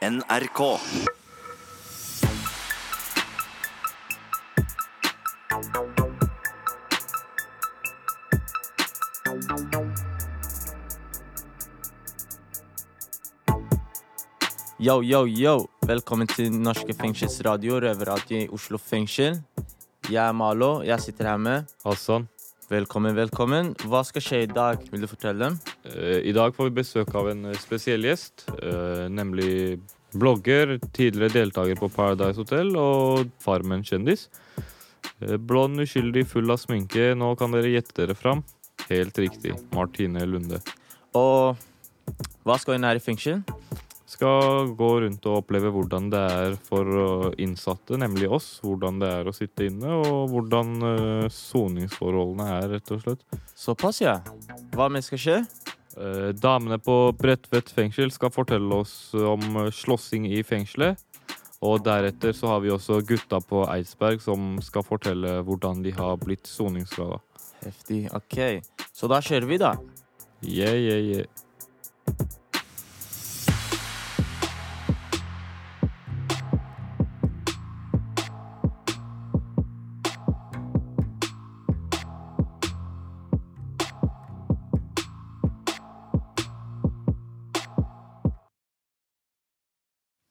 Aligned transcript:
NRK. 0.00 0.80
Yo, 14.78 15.02
yo, 15.02 15.26
yo! 15.28 15.66
Velkommen 15.84 16.26
til 16.26 16.48
Norske 16.52 16.94
fengselsradio, 16.96 17.76
røverradio 17.84 18.38
i 18.40 18.48
Oslo 18.48 18.78
fengsel. 18.80 19.36
Jeg 20.08 20.22
er 20.24 20.32
Malo, 20.32 20.80
jeg 20.80 21.00
sitter 21.00 21.28
her 21.28 21.36
med 21.36 21.68
Hassan. 21.84 22.24
Velkommen, 22.70 23.12
velkommen. 23.12 23.74
Hva 23.84 24.00
skal 24.08 24.24
skje 24.24 24.42
i 24.46 24.48
dag? 24.48 24.80
Vil 24.88 25.04
du 25.04 25.10
fortelle 25.12 25.44
dem? 25.44 25.60
I 26.24 26.32
dag 26.36 26.54
får 26.54 26.70
vi 26.70 26.78
besøk 26.80 27.14
av 27.18 27.30
en 27.32 27.50
eh, 27.50 27.58
spesiell 27.58 28.04
gjest, 28.06 28.46
eh, 28.62 29.06
nemlig 29.10 29.80
blogger, 30.12 30.78
tidligere 30.92 31.32
deltaker 31.34 31.78
på 31.78 31.90
Paradise 31.94 32.40
Hotel 32.40 32.74
og 32.78 33.30
Farmen-kjendis. 33.42 34.28
Eh, 35.20 35.36
Blond, 35.36 35.80
uskyldig, 35.80 36.26
full 36.28 36.50
av 36.50 36.60
sminke. 36.62 37.12
Nå 37.18 37.34
kan 37.38 37.54
dere 37.54 37.74
gjette 37.74 37.96
dere 38.02 38.16
fram. 38.18 38.44
Helt 38.88 39.18
riktig. 39.18 39.54
Martine 39.74 40.24
Lunde. 40.26 40.60
Og 41.14 41.58
hva 42.46 42.58
skal 42.58 42.78
hun 42.78 42.88
her 42.88 42.98
i 42.98 43.04
fengsel? 43.04 43.42
Skal 44.10 44.72
gå 44.74 44.88
rundt 45.04 45.26
og 45.30 45.44
oppleve 45.44 45.70
hvordan 45.70 46.08
det 46.10 46.20
er 46.34 46.56
for 46.66 46.96
eh, 46.98 47.26
innsatte, 47.44 47.94
nemlig 48.00 48.26
oss. 48.26 48.48
Hvordan 48.64 48.98
det 48.98 49.10
er 49.20 49.30
å 49.30 49.34
sitte 49.36 49.68
inne, 49.70 50.00
og 50.00 50.32
hvordan 50.32 50.72
eh, 50.88 51.28
soningsforholdene 51.30 52.48
er, 52.56 52.66
rett 52.74 52.90
og 52.96 53.04
slett. 53.04 53.22
Såpass, 53.54 54.02
ja. 54.02 54.18
Hva 54.74 54.90
mer 54.90 55.06
skal 55.06 55.22
skje? 55.22 55.38
Eh, 55.96 56.28
damene 56.38 56.78
på 56.78 56.96
Bredtvet 57.18 57.70
fengsel 57.74 58.12
skal 58.14 58.30
fortelle 58.34 58.82
oss 58.82 59.14
om 59.14 59.42
eh, 59.64 59.72
slåssing 59.74 60.28
i 60.30 60.42
fengselet. 60.46 61.00
Og 61.60 61.82
deretter 61.84 62.32
så 62.32 62.54
har 62.54 62.62
vi 62.64 62.70
også 62.72 63.02
gutta 63.04 63.40
på 63.44 63.66
Eidsberg 63.68 64.22
som 64.24 64.54
skal 64.64 64.86
fortelle 64.86 65.40
hvordan 65.44 65.82
de 65.84 65.92
har 65.92 66.16
blitt 66.22 66.48
soningsskada. 66.48 67.18
Heftig. 67.60 68.06
OK. 68.16 68.38
Så 68.96 69.10
da 69.10 69.20
kjører 69.20 69.48
vi, 69.50 69.58
da. 69.60 69.74
Yeah, 70.40 70.72
yeah, 70.72 71.02
yeah. 71.04 71.26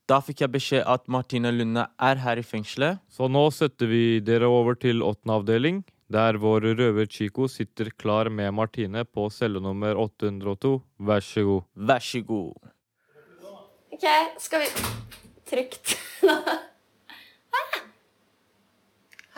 Da 0.10 0.18
fikk 0.26 0.42
jeg 0.42 0.50
beskjed 0.50 0.88
at 0.90 1.04
Martine 1.12 1.52
Lunde 1.54 1.84
er 2.02 2.22
her 2.24 2.40
i 2.42 2.46
fengselet. 2.46 2.98
Så 3.14 3.28
nå 3.30 3.44
setter 3.54 3.90
vi 3.92 4.04
dere 4.26 4.50
over 4.50 4.74
til 4.74 5.04
åttende 5.06 5.36
avdeling, 5.38 5.84
der 6.10 6.40
vår 6.42 6.66
røver 6.80 7.06
Chico 7.06 7.46
sitter 7.46 7.92
klar 7.94 8.32
med 8.34 8.50
Martine 8.58 9.04
på 9.06 9.28
celle 9.30 9.62
nummer 9.62 9.94
802. 10.02 10.72
Vær 11.06 11.22
så 11.22 11.44
god. 11.46 11.62
Vær 11.76 12.02
så 12.02 12.24
god. 12.26 12.72
OK, 13.94 14.08
skal 14.42 14.66
vi 14.66 14.72
Trygt. 15.50 15.96
Ah! 17.50 17.78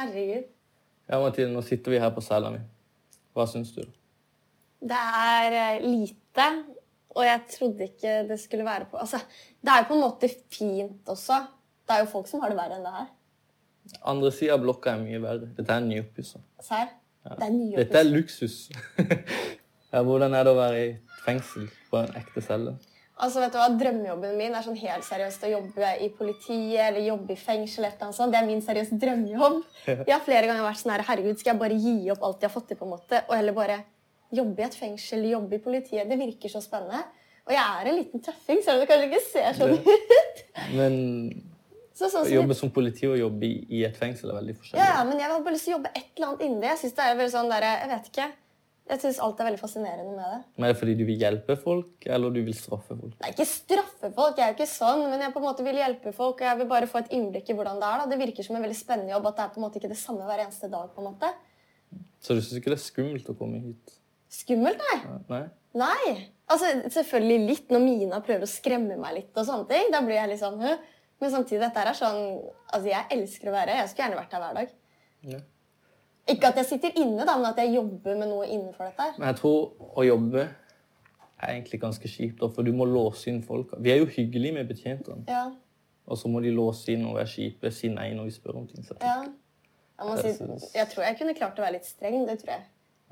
Herregud. 0.01 0.47
Ja, 1.07 1.19
Martine, 1.19 1.53
nå 1.53 1.61
sitter 1.63 1.93
vi 1.93 1.99
her 2.03 2.11
på 2.11 2.23
cella 2.23 2.49
mi. 2.51 2.59
Hva 3.35 3.45
syns 3.47 3.71
du? 3.75 3.83
Det 4.83 4.97
er 4.97 5.55
eh, 5.55 5.85
lite, 5.85 6.47
og 7.15 7.25
jeg 7.27 7.41
trodde 7.51 7.87
ikke 7.89 8.13
det 8.29 8.37
skulle 8.39 8.65
være 8.67 8.87
på 8.91 8.99
Altså, 9.01 9.19
det 9.61 9.73
er 9.73 9.83
jo 9.83 9.89
på 9.89 9.97
en 9.97 10.05
måte 10.05 10.29
fint 10.51 11.09
også. 11.11 11.41
Det 11.87 11.95
er 11.95 12.05
jo 12.05 12.11
folk 12.11 12.29
som 12.29 12.43
har 12.43 12.53
det 12.53 12.59
verre 12.59 12.77
enn 12.77 12.87
det 12.87 12.93
her. 12.95 13.09
Andre 14.07 14.31
sida 14.31 14.55
av 14.55 14.63
blokka 14.63 14.93
er 14.93 15.01
mye 15.01 15.21
verre. 15.23 15.49
Dette 15.57 15.75
er 15.75 15.83
nyoppussa. 15.85 16.39
Serr? 16.63 16.93
Det 17.25 17.45
er 17.45 17.51
nye 17.53 17.77
Dette 17.77 17.99
er 17.99 18.07
luksus. 18.07 18.55
ja, 19.93 20.01
hvordan 20.01 20.33
er 20.37 20.47
det 20.47 20.53
å 20.53 20.57
være 20.57 20.79
i 20.85 20.89
fengsel 21.25 21.67
på 21.91 21.99
en 21.99 22.15
ekte 22.17 22.43
celle? 22.45 22.77
Altså, 23.21 23.41
vet 23.43 23.53
du 23.53 23.59
hva? 23.59 23.67
Drømmejobben 23.77 24.37
min 24.39 24.55
er 24.57 24.65
sånn 24.65 24.79
helt 24.81 25.05
seriøst 25.05 25.43
å 25.45 25.51
jobbe 25.51 25.89
i 26.01 26.07
politiet 26.17 26.87
eller 26.87 27.03
jobbe 27.05 27.35
i 27.35 27.37
fengsel. 27.37 27.85
eller 27.85 28.07
noe 28.07 28.17
sånt. 28.17 28.33
Det 28.33 28.39
er 28.39 28.47
min 28.47 28.63
seriøse 28.65 28.97
drømmejobb. 29.01 29.59
Jeg 30.07 30.13
har 30.15 30.23
flere 30.25 30.49
ganger 30.49 30.65
vært 30.65 30.81
sånn 30.81 30.95
her, 30.95 31.05
herregud, 31.11 31.37
skal 31.41 31.53
jeg 31.53 31.61
bare 31.61 31.77
gi 31.83 31.97
opp 32.13 32.23
alt 32.25 32.41
jeg 32.41 32.49
har 32.49 32.55
fått 32.55 32.71
til, 32.71 32.79
på 32.79 32.87
en 32.87 32.95
måte, 32.95 33.21
og 33.27 33.35
heller 33.37 33.57
bare 33.57 33.77
jobbe 34.31 34.63
i 34.63 34.67
et 34.67 34.77
fengsel, 34.77 35.23
jobbe 35.31 35.57
i 35.57 35.63
politiet. 35.63 36.09
Det 36.09 36.17
virker 36.19 36.53
så 36.53 36.61
spennende. 36.63 37.03
Og 37.47 37.55
jeg 37.55 37.61
er 37.61 37.89
en 37.89 37.97
liten 37.97 38.21
tøffing, 38.23 38.59
selv 38.63 38.79
om 38.79 38.83
det 38.83 38.89
kanskje 38.91 39.07
ikke 39.09 39.23
ser 39.27 39.57
sånn 39.57 39.73
ut. 39.77 40.43
Men 40.77 40.99
Så, 42.01 42.07
sånn 42.09 42.25
å 42.25 42.33
jobbe 42.33 42.55
som 42.57 42.71
politi 42.73 43.05
og 43.05 43.17
jobbe 43.19 43.45
i, 43.45 43.81
et 43.85 43.97
fengsel 43.99 44.31
er 44.31 44.39
veldig 44.39 44.53
forskjellig. 44.57 44.81
Ja, 44.81 45.01
men 45.05 45.19
jeg 45.21 45.29
har 45.29 45.41
bare 45.45 45.53
lyst 45.53 45.67
til 45.67 45.75
å 45.75 45.77
jobbe 45.77 45.91
et 45.93 46.07
eller 46.15 46.31
annet 46.31 46.45
inni 46.47 46.61
det. 46.63 46.69
Jeg 46.71 46.79
synes 46.81 46.95
det 46.97 47.03
er 47.05 47.17
veldig 47.19 47.33
sånn 47.35 47.51
der, 47.51 47.65
jeg 47.67 47.91
vet 47.91 48.07
ikke. 48.09 48.27
Jeg 48.91 48.99
synes 49.03 49.19
alt 49.23 49.39
er 49.39 49.47
veldig 49.47 49.59
fascinerende 49.61 50.13
med 50.15 50.31
det. 50.33 50.39
Men 50.57 50.65
er 50.65 50.73
det 50.73 50.79
fordi 50.81 50.95
du 50.99 51.03
vil 51.07 51.21
hjelpe 51.21 51.55
folk, 51.61 52.07
eller 52.15 52.33
du 52.33 52.39
vil 52.47 52.57
straffe 52.57 52.97
folk? 52.97 53.13
Er 53.21 53.35
ikke 53.35 53.47
straffe 53.47 54.09
folk, 54.17 54.39
jeg 54.39 54.43
er 54.47 54.51
jo 54.51 54.57
ikke 54.57 54.67
sånn, 54.71 55.05
men 55.11 55.21
jeg 55.23 55.35
på 55.35 55.39
en 55.43 55.45
måte 55.45 55.67
vil 55.67 55.79
hjelpe 55.79 56.15
folk, 56.17 56.41
og 56.41 56.49
jeg 56.49 56.59
vil 56.63 56.69
bare 56.73 56.89
få 56.91 57.03
et 57.03 57.13
innblikk 57.15 57.53
i 57.53 57.55
hvordan 57.59 57.79
det 57.79 57.87
er. 57.91 58.01
da. 58.01 58.09
Det 58.11 58.19
virker 58.23 58.47
som 58.47 58.57
en 58.57 58.65
veldig 58.65 58.79
spennende 58.81 59.13
jobb, 59.13 59.29
at 59.29 59.37
det 59.37 59.45
er 59.45 59.53
på 59.53 59.61
en 59.61 59.67
måte 59.67 59.79
ikke 59.79 59.93
det 59.93 60.01
samme 60.01 60.27
hver 60.27 60.43
eneste 60.43 60.71
dag. 60.73 60.89
på 60.95 61.03
en 61.03 61.11
måte. 61.11 61.31
Så 62.23 62.35
du 62.35 62.41
syns 62.41 62.57
ikke 62.59 62.73
det 62.73 62.79
er 62.79 62.83
skummelt 62.89 63.31
å 63.31 63.37
komme 63.37 63.61
hit? 63.61 63.95
Skummelt, 64.31 64.81
nei. 64.89 65.17
Nei? 65.29 65.41
Nei. 65.81 66.13
Altså, 66.51 66.67
selvfølgelig 66.91 67.47
litt 67.47 67.71
når 67.71 67.83
Mina 67.83 68.19
prøver 68.23 68.43
å 68.47 68.49
skremme 68.49 68.97
meg 68.99 69.15
litt, 69.17 69.31
og 69.35 69.47
sånne 69.47 69.67
ting. 69.69 69.91
Da 69.93 70.01
blir 70.03 70.17
jeg 70.19 70.33
litt 70.33 70.41
sånn 70.41 70.59
Hø? 70.61 70.75
Men 71.21 71.31
samtidig, 71.31 71.61
dette 71.61 71.83
er 71.83 71.95
sånn 71.95 72.21
Altså, 72.71 72.87
jeg 72.89 73.07
elsker 73.17 73.51
å 73.51 73.55
være. 73.55 73.77
Jeg 73.79 73.91
skulle 73.91 74.07
gjerne 74.07 74.21
vært 74.21 74.35
her 74.35 74.43
hver 74.43 74.57
dag. 74.59 74.73
Ja. 75.31 75.41
Ikke 76.31 76.51
at 76.51 76.59
jeg 76.61 76.69
sitter 76.69 76.97
inne, 77.01 77.25
da, 77.27 77.35
men 77.37 77.49
at 77.49 77.59
jeg 77.59 77.73
jobber 77.75 78.17
med 78.19 78.29
noe 78.31 78.47
innenfor 78.47 78.87
dette 78.87 79.07
her. 79.07 79.15
Men 79.19 79.31
jeg 79.31 79.39
tror 79.41 79.95
å 79.99 80.05
jobbe 80.05 80.45
er 81.41 81.55
egentlig 81.55 81.79
ganske 81.81 82.07
kjipt, 82.09 82.43
for 82.53 82.67
du 82.67 82.71
må 82.75 82.85
låse 82.85 83.29
inn 83.31 83.41
folk. 83.43 83.73
Vi 83.81 83.91
er 83.93 84.01
jo 84.03 84.09
hyggelige 84.09 84.55
med 84.59 84.69
betjentene, 84.69 85.25
Ja, 85.29 85.47
og 86.05 86.17
så 86.19 86.29
må 86.29 86.41
de 86.43 86.51
låse 86.53 86.91
inn 86.93 87.05
og 87.07 87.15
være 87.17 87.29
kjipe, 87.31 87.71
si 87.73 87.89
nei 87.89 88.11
når 88.17 88.29
vi 88.29 88.35
spør 88.35 88.59
om 88.61 88.67
ting. 88.69 88.85
Så. 88.85 88.97
ja. 89.01 89.21
Jeg, 90.01 90.33
si, 90.33 90.77
jeg 90.79 90.89
tror 90.89 91.03
jeg 91.05 91.17
kunne 91.19 91.33
klart 91.37 91.59
å 91.59 91.61
være 91.61 91.75
litt 91.75 91.85
streng. 91.85 92.23
Det 92.25 92.39
tror 92.41 92.55
jeg. 92.55 92.63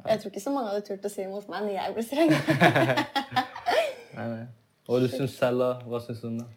Jeg 0.07 0.19
tror 0.21 0.31
ikke 0.31 0.41
så 0.43 0.51
mange 0.53 0.69
hadde 0.71 0.85
turt 0.87 1.05
å 1.05 1.09
si 1.11 1.21
det 1.21 1.29
mot 1.31 1.47
meg 1.51 1.65
når 1.65 1.73
jeg 1.75 1.93
ble 1.95 2.03
streng. 2.07 2.31
Nei, 4.17 4.25
nei. 4.27 4.45
Og 4.89 5.03
du 5.03 5.07
syns 5.11 5.35
cella 5.37 5.67
Hva 5.85 5.99
syns 6.01 6.21
du 6.23 6.27
om 6.31 6.37
det? 6.39 6.47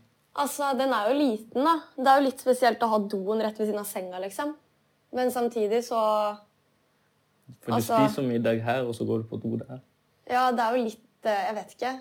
altså, 0.41 0.70
Den 0.78 0.92
er 0.97 1.10
jo 1.10 1.16
liten, 1.19 1.66
da. 1.66 1.75
Det 1.98 2.08
er 2.08 2.20
jo 2.20 2.26
litt 2.31 2.41
spesielt 2.41 2.82
å 2.82 2.88
ha 2.94 2.98
doen 3.12 3.42
rett 3.44 3.58
ved 3.60 3.69
siden 3.69 3.82
av 3.82 3.88
senga, 3.91 4.20
liksom. 4.22 4.54
Men 5.12 5.31
samtidig 5.34 5.82
så 5.84 5.98
For 7.60 7.70
du 7.70 7.75
Altså- 7.76 7.98
spiser 8.08 8.22
middag 8.28 8.62
her, 8.64 8.86
og 8.88 8.94
så 8.97 9.04
går 9.06 9.22
du 9.22 9.28
på 9.28 9.36
do 9.42 9.56
der. 9.60 9.82
Ja, 10.31 10.50
det 10.52 10.60
er 10.64 10.76
jo 10.76 10.84
litt 10.84 11.26
eh, 11.28 11.44
Jeg 11.48 11.54
vet 11.54 11.75
ikke. 11.76 11.92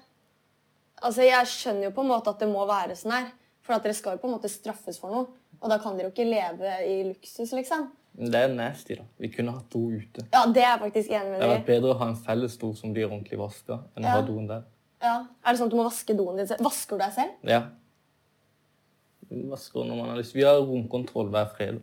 Altså, 1.04 1.22
Jeg 1.28 1.46
skjønner 1.48 1.84
jo 1.90 1.92
på 1.98 2.02
en 2.06 2.12
måte 2.14 2.30
at 2.30 2.40
det 2.40 2.48
må 2.50 2.66
være 2.70 2.96
sånn 2.96 3.12
her. 3.12 3.32
For 3.62 3.74
at 3.76 3.84
dere 3.84 3.94
skal 3.94 4.16
jo 4.16 4.22
på 4.24 4.30
en 4.30 4.38
måte 4.40 4.50
straffes 4.50 4.98
for 5.00 5.12
noe. 5.12 5.28
Og 5.62 5.70
da 5.70 5.78
kan 5.78 5.98
dere 5.98 6.08
jo 6.10 6.14
ikke 6.16 6.30
leve 6.30 6.72
i 6.88 7.04
luksus, 7.12 7.52
liksom. 7.54 7.90
Det 8.12 8.38
er 8.38 8.52
nasty, 8.54 8.98
da. 9.00 9.06
Vi 9.22 9.30
kunne 9.32 9.54
hatt 9.56 9.70
do 9.72 9.86
ute. 9.94 10.26
Ja, 10.34 10.44
det 10.52 10.62
er 10.62 10.74
jeg 10.74 10.82
faktisk 10.82 11.14
enig 11.16 11.38
Det 11.38 11.42
hadde 11.42 11.54
vært 11.56 11.70
bedre 11.70 11.94
å 11.94 12.00
ha 12.02 12.10
en 12.12 12.18
felles 12.20 12.58
do 12.60 12.74
som 12.78 12.92
blir 12.94 13.08
ordentlig 13.08 13.40
vaska, 13.40 13.80
enn 13.96 14.08
å 14.08 14.16
ha 14.18 14.26
doen 14.28 14.50
der. 14.50 14.66
Ja. 15.02 15.14
Er 15.42 15.54
det 15.54 15.62
sånn 15.62 15.72
at 15.72 15.74
du 15.74 15.80
må 15.80 15.86
vaske 15.88 16.16
doen 16.18 16.42
din 16.42 16.50
selv? 16.50 16.66
Vasker 16.66 17.00
du 17.00 17.06
deg 17.06 17.16
selv? 17.16 17.48
Ja. 17.48 17.62
Vi 19.32 19.46
vasker 19.50 19.88
når 19.88 20.02
man 20.02 20.12
har 20.12 20.20
lyst. 20.20 20.36
Vi 20.36 20.44
har 20.46 20.60
romkontroll 20.60 21.32
hver 21.32 21.50
fredag. 21.56 21.82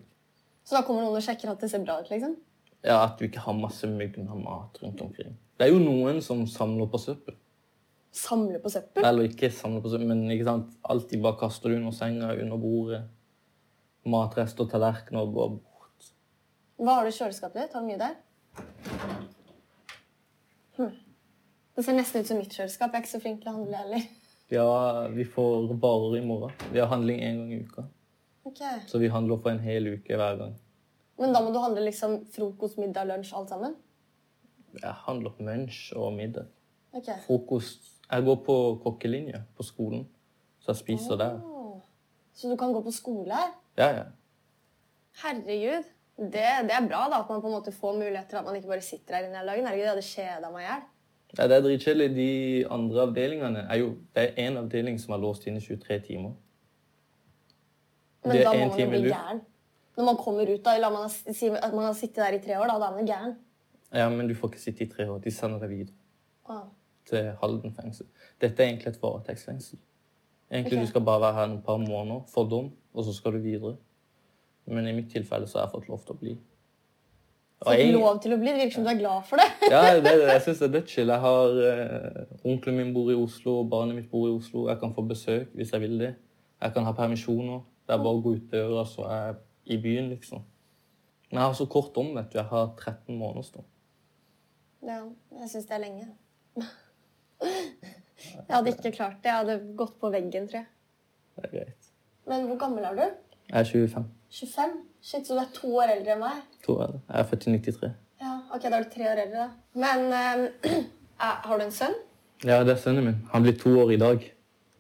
Så 0.68 0.76
da 0.76 0.84
kommer 0.84 1.06
noen 1.06 1.16
og 1.16 1.24
sjekker 1.24 1.48
at 1.50 1.64
det 1.64 1.70
ser 1.72 1.80
bra 1.80 1.96
ut, 2.02 2.10
liksom? 2.12 2.36
Ja, 2.84 3.00
At 3.02 3.18
du 3.18 3.24
ikke 3.26 3.42
har 3.42 3.56
masse 3.58 3.88
myggen 3.90 4.28
av 4.30 4.38
mat 4.38 4.78
rundt 4.82 5.00
omkring. 5.02 5.32
Det 5.58 5.66
er 5.66 5.72
jo 5.72 5.80
noen 5.82 6.20
som 6.22 6.44
samler 6.46 6.86
på 6.92 7.00
søppel. 7.02 7.34
Samler 8.14 8.60
på 8.62 8.70
søppel? 8.70 9.04
Eller 9.04 9.26
ikke 9.28 9.50
samler 9.52 9.82
på 9.82 9.90
søppel, 9.90 10.10
men 10.12 10.28
ikke 10.30 10.46
sant? 10.46 10.76
alltid 10.84 11.22
bare 11.24 11.40
kaster 11.40 11.72
det 11.72 11.80
under 11.80 11.96
senga, 11.96 12.30
under 12.36 12.60
bordet. 12.60 13.00
Matrester, 14.08 14.68
tallerkener 14.70 15.26
bort. 15.32 15.64
Hva 16.78 16.94
har 16.94 17.06
du 17.06 17.10
i 17.10 17.16
kjøleskapet 17.16 17.64
ditt? 17.64 17.72
Har 17.74 17.82
du 17.82 17.88
mye 17.88 17.98
der? 17.98 18.14
Hm. 20.76 20.92
Det 21.74 21.84
ser 21.84 21.96
nesten 21.96 22.22
ut 22.22 22.30
som 22.30 22.38
mitt 22.38 22.54
kjøleskap. 22.54 22.92
Jeg 22.92 23.00
er 23.00 23.04
ikke 23.04 23.10
så 23.16 23.20
flink 23.22 23.40
til 23.42 23.50
å 23.50 23.56
handle 23.56 23.80
heller. 23.80 24.04
Ja, 24.54 24.68
vi 25.10 25.26
får 25.26 25.72
varer 25.82 26.20
i 26.20 26.22
morgen. 26.24 26.54
Vi 26.70 26.78
har 26.78 26.86
handling 26.92 27.18
én 27.20 27.40
gang 27.42 27.50
i 27.52 27.58
uka. 27.66 27.84
Okay. 28.48 28.78
Så 28.86 29.02
vi 29.02 29.10
handler 29.10 29.42
for 29.42 29.50
en 29.50 29.60
hel 29.60 29.90
uke 29.96 30.16
hver 30.16 30.38
gang. 30.38 30.54
Men 31.18 31.34
da 31.34 31.42
må 31.42 31.50
du 31.52 31.58
handle 31.58 31.82
liksom 31.82 32.20
frokost, 32.32 32.78
middag, 32.78 33.10
lunsj, 33.10 33.34
alt 33.34 33.50
sammen? 33.50 33.74
Jeg 34.78 34.94
handler 35.04 35.34
lunsj 35.42 35.82
og 35.98 36.14
middag. 36.14 36.46
Okay. 36.94 37.18
Frokost 37.26 37.94
Jeg 38.08 38.24
går 38.24 38.36
på 38.46 38.54
kokkelinje 38.86 39.42
på 39.56 39.66
skolen, 39.66 40.06
så 40.62 40.70
jeg 40.72 40.80
spiser 40.80 41.18
der. 41.20 41.34
Så 42.32 42.48
du 42.48 42.56
kan 42.56 42.72
gå 42.72 42.80
på 42.86 42.94
skole 42.94 43.34
her? 43.34 43.50
Ja, 43.76 43.88
ja. 43.98 44.04
Herregud. 45.20 45.90
Det, 46.18 46.46
det 46.66 46.74
er 46.74 46.86
bra 46.88 47.04
da, 47.06 47.20
at 47.22 47.28
man 47.30 47.40
på 47.40 47.46
en 47.46 47.54
måte 47.54 47.72
får 47.72 47.94
muligheter, 47.94 48.40
at 48.40 48.44
man 48.44 48.56
ikke 48.58 48.70
bare 48.72 48.82
sitter 48.82 49.14
her 49.14 49.28
inne 49.28 49.38
hele 49.38 49.52
dagen. 49.52 49.66
Herregud, 49.68 49.84
jeg 49.84 49.92
hadde 49.92 50.06
kjeda 50.08 50.50
meg 50.50 50.64
i 50.64 50.66
hjel. 50.66 50.86
Ja, 51.36 51.46
det 51.46 51.56
er 51.56 51.64
dritkjedelig. 51.66 52.08
De 52.16 52.30
andre 52.74 53.02
avdelingene 53.04 53.66
er 53.68 53.80
jo 53.82 53.88
Det 54.16 54.24
er 54.24 54.48
én 54.48 54.56
avdeling 54.58 54.98
som 55.00 55.14
er 55.14 55.20
låst 55.22 55.46
inne 55.46 55.60
i 55.60 55.64
23 55.66 55.98
timer. 56.06 56.32
Men 58.24 58.36
Det 58.36 58.44
da 58.44 58.52
må 58.52 58.66
man 58.66 58.80
jo 58.80 58.88
bli 58.90 59.02
gæren. 59.08 59.42
Når 59.96 60.04
man 60.04 60.16
kommer 60.16 60.50
ut, 60.54 60.64
da, 60.64 60.76
la 60.78 60.90
man 60.90 61.10
si 61.10 61.50
at 61.50 61.74
man 61.74 61.84
har 61.84 61.94
sittet 61.98 62.16
der 62.16 62.36
i 62.38 62.42
tre 62.42 62.58
år, 62.58 62.66
da, 62.70 62.78
da 62.78 62.90
er 62.90 62.96
man 62.96 63.06
gæren. 63.06 63.36
Ja, 63.94 64.08
men 64.08 64.28
du 64.28 64.34
får 64.34 64.52
ikke 64.52 64.62
sitte 64.62 64.84
i 64.84 64.88
tre 64.90 65.10
år. 65.10 65.18
De 65.18 65.30
sender 65.30 65.58
deg 65.62 65.70
videre 65.70 65.94
Ah. 66.48 66.64
til 67.06 67.32
Halden 67.40 67.74
fengsel. 67.74 68.06
Dette 68.40 68.62
er 68.62 68.68
egentlig 68.68 68.86
et 68.88 69.02
varetektsfengsel. 69.02 69.78
Egentlig 70.50 70.72
okay. 70.72 70.82
du 70.82 70.86
skal 70.86 71.04
bare 71.04 71.20
være 71.20 71.34
her 71.34 71.54
et 71.56 71.64
par 71.64 71.76
måneder, 71.76 72.22
få 72.34 72.48
dom, 72.48 72.70
og 72.94 73.04
så 73.04 73.12
skal 73.12 73.32
du 73.32 73.38
videre. 73.38 73.76
Men 74.68 74.86
i 74.90 74.92
mitt 74.96 75.08
tilfelle 75.12 75.48
så 75.48 75.58
har 75.58 75.66
jeg 75.66 75.74
fått 75.78 75.88
lov 75.88 76.02
til 76.04 76.14
å 76.14 76.18
bli. 76.20 76.32
Og 77.58 77.66
fått 77.70 77.78
jeg- 77.80 77.94
lov 77.94 78.18
til 78.22 78.34
å 78.34 78.38
bli. 78.38 78.50
Det 78.52 78.60
virker 78.60 78.74
som 78.76 78.84
du 78.84 78.90
er 78.92 78.98
glad 79.00 79.24
for 79.26 79.40
det. 79.40 79.46
Ja, 79.72 79.80
det, 80.04 80.12
jeg 80.34 80.42
syns 80.44 80.60
det 80.62 80.68
er 80.68 80.74
dødschill. 80.76 81.08
Jeg 81.14 81.22
har 81.24 81.60
eh, 81.70 82.36
Onkelen 82.44 82.76
min 82.82 82.92
bor 82.94 83.08
i 83.10 83.16
Oslo, 83.18 83.56
barnet 83.64 83.96
mitt 83.96 84.10
bor 84.12 84.28
i 84.28 84.34
Oslo. 84.36 84.66
Jeg 84.68 84.78
kan 84.82 84.92
få 84.94 85.02
besøk 85.08 85.50
hvis 85.58 85.72
jeg 85.74 85.80
vil 85.86 85.96
det. 85.98 86.12
Jeg 86.62 86.74
kan 86.76 86.84
ha 86.84 86.92
permisjoner. 86.92 87.64
Det 87.88 87.96
er 87.96 88.02
bare 88.04 88.18
å 88.18 88.22
gå 88.22 88.34
ut 88.36 88.50
døra, 88.52 88.84
så 88.86 89.06
er 89.08 89.24
jeg 89.26 89.78
i 89.78 89.82
byen, 89.82 90.10
liksom. 90.12 90.44
Men 91.30 91.40
jeg 91.40 91.46
har 91.48 91.56
så 91.56 91.66
kort 91.72 91.96
om, 92.00 92.14
vet 92.16 92.30
du. 92.32 92.38
Jeg 92.38 92.48
har 92.52 92.70
13 92.76 93.16
måneder 93.20 93.46
stå. 93.48 93.64
Ja, 94.84 95.00
jeg 95.40 95.48
syns 95.50 95.66
det 95.70 95.74
er 95.78 95.82
lenge. 95.86 96.08
Jeg 98.18 98.50
hadde 98.50 98.72
ikke 98.72 98.90
klart 98.96 99.18
det. 99.22 99.30
Jeg 99.30 99.36
hadde 99.38 99.54
gått 99.78 99.92
på 100.02 100.08
veggen, 100.10 100.48
tror 100.50 100.58
jeg. 100.58 100.66
Det 101.36 101.44
er 101.44 101.52
greit. 101.52 101.90
Men 102.28 102.46
hvor 102.50 102.58
gammel 102.58 102.84
er 102.88 102.96
du? 102.98 103.04
Jeg 103.50 103.60
er 103.60 103.64
25, 103.64 104.04
25? 104.30 104.72
Shit, 105.02 105.26
så 105.26 105.34
du 105.34 105.40
er 105.40 105.50
to 105.54 105.70
år 105.80 105.92
eldre 105.94 106.12
enn 106.16 106.20
meg? 106.20 106.40
To 106.66 106.74
år. 106.84 106.96
Jeg 107.08 107.20
er 107.22 107.28
født 107.30 107.46
i 107.46 107.52
93. 107.58 107.90
Ja, 108.20 108.32
ok, 108.54 108.62
da 108.66 108.76
er 108.80 108.84
du 108.84 108.90
tre 108.94 109.06
år 109.12 109.20
eldre, 109.24 109.44
da. 109.44 109.48
Men 109.78 110.12
er- 111.28 111.38
har 111.46 111.58
du 111.58 111.64
en 111.64 111.72
sønn? 111.72 111.94
Ja, 112.44 112.58
det 112.64 112.74
er 112.74 112.80
sønnen 112.82 113.04
min. 113.06 113.20
Han 113.32 113.42
blir 113.46 113.56
to 113.58 113.72
år 113.82 113.92
i 113.94 114.00
dag. 114.00 114.26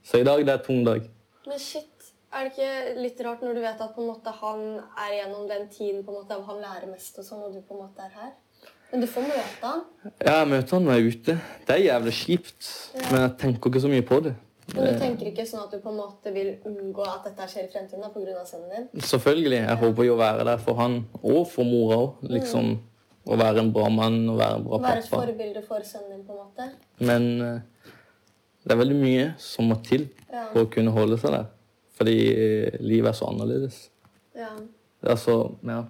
Så 0.04 0.20
i 0.20 0.26
dag 0.26 0.42
det 0.46 0.52
er 0.52 0.60
tung 0.66 0.82
dag. 0.86 1.06
Men 1.46 1.58
shit, 1.62 2.10
er 2.34 2.44
det 2.44 2.52
ikke 2.52 3.00
litt 3.02 3.22
rart 3.24 3.40
når 3.42 3.56
du 3.56 3.62
vet 3.64 3.80
at 3.80 3.94
på 3.96 4.02
en 4.04 4.10
måte 4.10 4.34
han 4.42 4.60
er 5.00 5.14
gjennom 5.16 5.46
den 5.48 5.68
tiden 5.72 6.04
på 6.04 6.12
en 6.12 6.20
måte, 6.20 6.36
han 6.50 6.60
lærer 6.62 6.90
mest, 6.92 7.16
og 7.18 7.24
sånn, 7.24 7.46
og 7.48 7.54
du 7.56 7.62
på 7.64 7.78
en 7.78 7.86
måte 7.86 8.04
er 8.04 8.12
her? 8.18 8.34
Men 8.92 9.02
du 9.04 9.06
får 9.10 9.24
møte 9.28 9.64
han. 9.68 9.80
Ja, 10.24 10.34
jeg 10.42 10.48
møter 10.52 10.76
han 10.78 10.84
når 10.88 10.94
jeg 10.98 11.02
er 11.06 11.16
ute. 11.16 11.34
Det 11.68 11.74
er 11.74 11.82
jævlig 11.86 12.12
kjipt, 12.18 12.68
men 13.10 13.20
jeg 13.22 13.32
tenker 13.42 13.70
ikke 13.72 13.82
så 13.84 13.90
mye 13.92 14.04
på 14.12 14.20
det. 14.24 14.34
Men 14.74 14.84
du 14.84 14.98
tenker 15.00 15.30
ikke 15.30 15.46
sånn 15.48 15.62
at 15.64 15.72
du 15.72 15.80
på 15.80 15.90
en 15.92 15.96
måte 15.96 16.32
vil 16.34 16.50
unngå 16.68 17.04
at 17.08 17.24
dette 17.24 17.46
skjer 17.48 17.68
i 17.68 17.72
fremtiden 17.72 18.02
pga. 18.02 18.10
på 18.12 18.20
grunn 18.24 18.40
av 18.40 18.48
sønnen 18.48 18.74
din? 18.74 19.04
Selvfølgelig. 19.10 19.62
Jeg 19.62 19.80
håper 19.80 20.08
jo 20.08 20.14
å 20.16 20.20
være 20.20 20.44
der 20.48 20.60
for 20.60 20.80
han 20.80 20.98
og 21.22 21.40
for 21.48 21.68
mora 21.68 22.00
òg. 22.02 22.26
Liksom 22.36 22.74
å 23.28 23.36
være 23.40 23.64
en 23.64 23.72
bra 23.72 23.88
mann 23.92 24.20
og 24.28 24.38
være 24.40 24.58
en 24.58 24.66
bra 24.66 24.80
Være 24.84 25.04
et 25.04 25.10
forbilde 25.12 25.62
for 25.64 25.84
sønnen 25.84 26.18
din, 26.18 26.24
på 26.26 26.36
en 26.36 26.42
måte? 26.42 26.68
Men 27.00 27.28
eh, 27.44 27.94
det 28.64 28.76
er 28.76 28.82
veldig 28.82 28.98
mye 29.00 29.30
som 29.40 29.70
må 29.72 29.80
til 29.84 30.08
Ja. 30.28 30.50
for 30.52 30.66
å 30.66 30.70
kunne 30.72 30.92
holde 30.92 31.16
seg 31.20 31.32
der. 31.32 31.48
Fordi 31.96 32.16
eh, 32.28 32.78
livet 32.84 33.14
er 33.14 33.16
så 33.16 33.32
annerledes. 33.32 33.88
Ja. 34.36 34.52
Er 35.02 35.16
ja. 35.16 35.82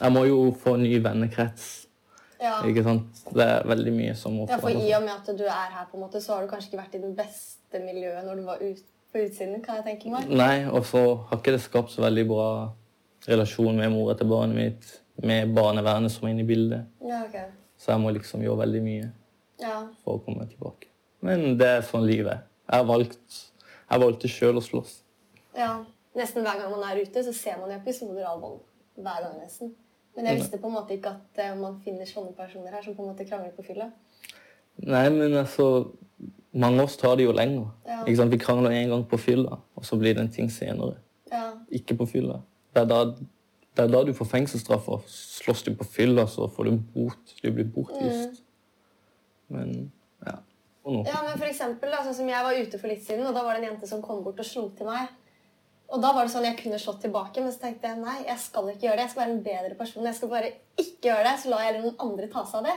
Jeg 0.00 0.12
må 0.12 0.24
jo 0.26 0.38
få 0.58 0.76
ny 0.80 0.98
vennekrets. 0.98 1.86
Ja. 2.42 2.58
Ikke 2.66 2.82
sant? 2.84 3.22
Det 3.32 3.44
er 3.44 3.66
veldig 3.68 3.92
mye 3.94 4.14
som 4.18 4.34
må 4.36 4.46
ja, 4.50 4.58
for 4.60 4.74
i 4.74 4.90
og 4.96 5.04
med 5.06 5.14
at 5.14 5.30
du 5.38 5.44
er 5.46 5.70
her, 5.72 5.86
på 5.90 5.96
en 5.96 6.04
måte, 6.04 6.20
så 6.20 6.34
har 6.34 6.44
du 6.44 6.50
kanskje 6.50 6.72
ikke 6.72 6.82
vært 6.82 6.96
i 6.98 7.02
det 7.04 7.12
beste 7.16 7.63
miljøet 7.82 8.24
når 8.26 8.36
du 8.36 8.42
var 8.46 8.62
ut, 8.62 8.82
på 9.14 9.18
utsiden, 9.24 9.60
kan 9.62 9.76
jeg 9.80 9.84
tenke 9.88 10.10
meg. 10.10 10.28
Nei, 10.30 10.64
og 10.66 10.84
så 10.86 11.00
har 11.28 11.38
ikke 11.38 11.52
det 11.54 11.60
skapt 11.62 11.90
så 11.94 12.02
veldig 12.02 12.24
bra 12.28 12.46
relasjon 13.28 13.76
med 13.78 13.92
mora 13.94 14.14
til 14.18 14.26
barnet 14.30 14.56
mitt, 14.58 14.88
med 15.22 15.52
barnevernet 15.54 16.10
som 16.10 16.26
er 16.26 16.34
inne 16.34 16.42
i 16.42 16.48
bildet. 16.48 16.86
Ja, 17.06 17.20
ok. 17.28 17.36
Så 17.78 17.92
jeg 17.92 18.00
må 18.02 18.10
liksom 18.16 18.42
gjøre 18.42 18.58
veldig 18.64 18.82
mye 18.82 19.10
Ja. 19.62 19.86
for 20.04 20.18
å 20.18 20.24
komme 20.24 20.46
tilbake. 20.50 20.88
Men 21.22 21.56
det 21.58 21.66
er 21.66 21.82
sånn 21.86 22.06
livet 22.06 22.32
er. 22.32 22.42
Jeg 22.72 22.86
valgt 22.86 23.40
jeg 23.90 24.00
valgte 24.00 24.28
sjøl 24.28 24.56
å 24.58 24.64
slåss. 24.64 25.00
ja. 25.56 25.84
Nesten 26.14 26.44
hver 26.46 26.60
gang 26.60 26.70
man 26.70 26.82
er 26.86 27.00
ute, 27.02 27.22
så 27.26 27.32
ser 27.34 27.56
man 27.58 27.70
jo 27.72 27.76
episoder 27.76 28.22
av 28.24 28.40
vold. 28.40 28.60
Hver 28.96 29.22
gang, 29.24 29.32
nesten. 29.42 29.72
Men 30.14 30.26
jeg 30.26 30.36
visste 30.38 30.58
på 30.62 30.68
en 30.70 30.74
måte 30.76 30.94
ikke 30.94 31.10
at 31.10 31.38
eh, 31.42 31.54
man 31.58 31.80
finner 31.82 32.06
sånne 32.06 32.30
personer 32.36 32.70
her 32.70 32.82
som 32.84 32.94
på 32.94 33.02
en 33.02 33.08
måte 33.10 33.26
krangler 33.26 33.50
på 33.56 33.64
fylla. 33.66 33.88
Nei, 34.76 35.08
men 35.10 35.34
altså 35.40 35.66
Mange 36.54 36.82
av 36.82 36.88
oss 36.88 36.96
tar 36.96 37.16
det 37.18 37.26
jo 37.26 37.34
lenger. 37.34 37.70
Ja. 37.86 38.02
Vi 38.06 38.38
krangler 38.38 38.70
en 38.70 38.92
gang 38.92 39.04
på 39.10 39.18
fylla, 39.18 39.58
og 39.74 39.86
så 39.86 39.98
blir 39.98 40.14
det 40.14 40.22
en 40.22 40.30
ting 40.32 40.50
senere. 40.50 41.00
Ja. 41.32 41.48
Ikke 41.74 41.96
på 41.98 42.06
fylla. 42.06 42.40
Det 42.74 42.84
er 42.84 42.90
da, 42.90 43.00
det 43.74 43.84
er 43.84 43.90
da 43.90 44.02
du 44.06 44.12
får 44.14 44.30
fengselsstraff. 44.30 44.88
og 44.88 45.08
Slåss 45.10 45.64
du 45.66 45.72
på 45.74 45.86
fylla, 45.96 46.28
så 46.30 46.46
får 46.50 46.70
du 46.70 46.78
bot. 46.94 47.34
Du 47.42 47.50
blir 47.50 47.66
bortvist. 47.74 48.44
Men 49.50 49.90
ja. 50.26 50.38
Ja, 50.84 51.20
men 51.24 51.38
for 51.40 51.48
eksempel, 51.48 51.90
da, 51.90 52.02
sånn 52.04 52.16
som 52.18 52.28
Jeg 52.28 52.44
var 52.44 52.54
ute 52.60 52.78
for 52.78 52.92
litt 52.92 53.04
siden, 53.06 53.26
og 53.26 53.34
da 53.34 53.42
var 53.42 53.56
det 53.56 53.64
en 53.64 53.70
jente 53.72 53.88
som 53.88 54.02
kom 54.04 54.22
bort 54.24 54.40
og 54.42 54.46
slo 54.46 54.68
til 54.76 54.86
meg. 54.90 55.10
Og 55.94 56.00
da 56.02 56.10
var 56.16 56.26
det 56.26 56.32
sånn 56.34 56.46
Jeg 56.46 56.58
kunne 56.60 56.80
slått 56.80 57.02
tilbake, 57.04 57.42
men 57.42 57.54
så 57.54 57.66
tenkte 57.66 57.90
jeg 57.90 58.02
nei, 58.02 58.18
jeg 58.28 58.40
skal 58.42 58.70
ikke 58.70 58.86
gjøre 58.86 58.98
det. 59.00 59.06
Jeg 59.08 59.14
skal 59.14 59.24
være 59.24 59.34
en 59.34 59.46
bedre 59.46 59.78
person. 59.78 60.06
Jeg 60.06 60.18
skal 60.18 60.32
bare 60.32 60.50
ikke 60.80 61.08
gjøre 61.08 61.24
det, 61.28 61.38
så 61.42 61.52
lar 61.52 61.64
jeg 61.66 61.80
noen 61.80 61.96
andre 62.06 62.28
ta 62.32 62.44
seg 62.46 62.60
av 62.62 62.68
det. 62.70 62.76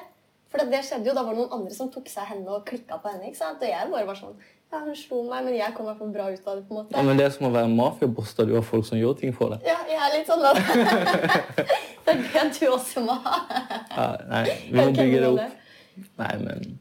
For 0.51 0.63
det 0.63 0.79
skjedde 0.87 1.09
jo, 1.09 1.13
Da 1.17 1.23
var 1.23 1.33
det 1.35 1.41
noen 1.41 1.55
andre 1.59 1.73
som 1.75 1.89
tok 1.91 2.07
seg 2.09 2.23
henne 2.29 2.47
og 2.55 2.65
klikka 2.67 2.97
på 3.03 3.09
henne. 3.11 3.27
ikke 3.27 3.37
sant? 3.41 3.61
Og 3.61 3.67
jeg 3.67 3.89
bare 3.91 4.07
var 4.07 4.15
sånn 4.19 4.37
Ja, 4.71 4.79
hun 4.83 4.95
slo 4.99 5.21
meg, 5.29 5.45
men 5.45 5.53
jeg 5.55 5.73
kom 5.75 5.87
fall 5.97 6.09
bra 6.11 6.25
ut 6.31 6.47
av 6.47 6.55
det. 6.57 6.63
på 6.67 6.73
en 6.75 6.77
måte. 6.81 6.91
Ja, 6.95 7.01
men 7.07 7.17
det 7.17 7.25
er 7.25 7.29
som 7.31 7.45
å 7.47 7.51
være 7.53 7.69
mafiaboss 7.71 8.33
da 8.35 8.43
du 8.45 8.53
har 8.55 8.61
folk 8.67 8.85
som 8.85 8.97
gjør 8.99 9.13
ting 9.19 9.31
for 9.35 9.53
deg. 9.53 9.63
Ja, 9.63 9.77
jeg 9.87 9.99
er 10.03 10.17
litt 10.17 10.27
sånn 10.27 10.43
da. 10.43 10.51
det 12.07 12.15
er 12.15 12.25
det 12.33 12.59
du 12.59 12.65
også 12.73 13.03
må 13.05 13.15
ha. 13.23 13.37
Ja, 13.95 14.07
nei, 14.27 14.41
vi 14.71 14.75
må 14.81 14.89
bygge 14.97 15.21
det 15.23 15.29
opp. 15.29 15.55
Nei, 16.19 16.33
men 16.43 16.79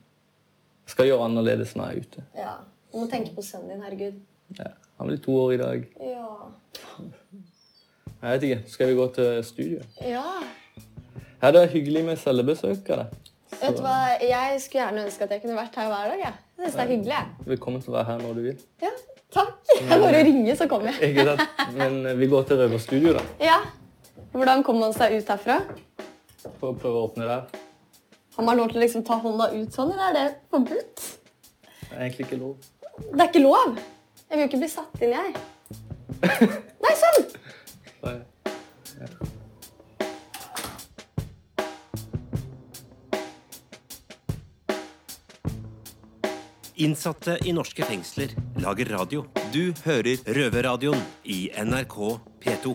skal 0.91 1.07
gjøre 1.13 1.29
annerledes 1.29 1.77
når 1.79 1.93
jeg 1.93 1.97
er 1.97 2.09
ute. 2.11 2.25
Ja, 2.43 2.57
Du 2.93 2.99
må 3.03 3.07
tenke 3.13 3.35
på 3.37 3.43
sønnen 3.45 3.71
din. 3.77 3.83
Herregud. 3.87 4.19
Ja. 4.59 4.73
Han 4.99 5.07
blir 5.11 5.19
to 5.23 5.33
år 5.45 5.55
i 5.55 5.57
dag. 5.63 5.87
Ja. 6.01 6.27
Jeg 8.23 8.31
vet 8.33 8.43
ikke. 8.49 8.61
Skal 8.73 8.89
vi 8.91 8.95
gå 8.99 9.07
til 9.15 9.45
studio? 9.45 9.81
ja. 10.03 10.27
Ja, 11.43 11.51
det 11.53 11.61
er 11.63 11.67
hyggelig 11.69 12.01
med 12.07 12.17
cellebesøk 12.19 12.89
av 12.95 13.03
Vet 13.55 13.77
du 13.77 13.83
hva, 13.85 13.97
Jeg 14.21 14.61
skulle 14.61 14.83
gjerne 14.83 15.05
ønske 15.07 15.27
at 15.27 15.37
jeg 15.37 15.43
kunne 15.45 15.59
vært 15.59 15.77
her 15.79 15.91
hver 15.91 16.09
dag. 16.13 16.23
Ja. 16.25 16.33
jeg 16.63 16.73
det 16.73 16.81
er 16.83 16.91
hyggelig. 16.95 17.21
Velkommen 17.47 17.83
til 17.85 17.93
å 17.93 17.97
være 17.99 18.11
her 18.11 18.25
når 18.25 18.39
du 18.39 18.43
vil. 18.49 18.65
Ja, 18.83 18.93
Takk. 19.37 19.57
Jeg 19.75 20.01
bare 20.01 20.23
ringer, 20.25 20.55
så 20.57 20.67
kommer 20.71 20.93
jeg. 20.93 21.11
Ikke 21.11 21.25
sant? 21.29 21.43
Men 21.77 21.99
eh, 22.07 22.17
vi 22.19 22.29
går 22.31 22.47
til 22.49 22.61
Røverstudio, 22.63 23.13
da. 23.17 23.25
Ja. 23.43 23.59
Hvordan 24.33 24.63
kommer 24.65 24.87
man 24.87 24.95
seg 24.97 25.17
ut 25.19 25.33
herfra? 25.33 25.59
For 26.61 26.71
å 26.71 26.77
prøve 26.79 27.03
å 27.03 27.09
åpne 27.11 27.29
der. 27.29 27.61
Har 28.37 28.47
man 28.47 28.61
lov 28.61 28.71
til 28.71 28.81
å 28.81 28.85
liksom 28.85 29.05
ta 29.09 29.19
hånda 29.21 29.51
ut 29.57 29.77
sånn, 29.77 29.93
eller 29.93 30.09
er 30.09 30.17
det 30.17 30.27
forbudt? 30.53 31.05
Det 31.67 31.93
er 31.93 32.07
egentlig 32.07 32.29
ikke 32.29 32.41
lov. 32.41 32.71
Det 33.03 33.21
er 33.21 33.31
ikke 33.31 33.45
lov. 33.45 33.79
Jeg 34.27 34.37
vil 34.37 34.45
jo 34.45 34.51
ikke 34.51 34.63
bli 34.63 34.73
satt 34.73 35.05
inn, 35.05 35.17
jeg. 35.17 35.31
Nei, 36.85 36.95
sånn! 37.03 37.27
Så, 38.01 38.17
Innsatte 46.77 47.39
i 47.49 47.53
norske 47.57 47.85
fengsler 47.89 48.35
lager 48.61 48.91
radio. 48.93 49.23
Du 49.53 49.73
hører 49.87 50.21
Røverradioen 50.37 51.01
i 51.25 51.47
NRK 51.57 51.95
P2. 52.43 52.75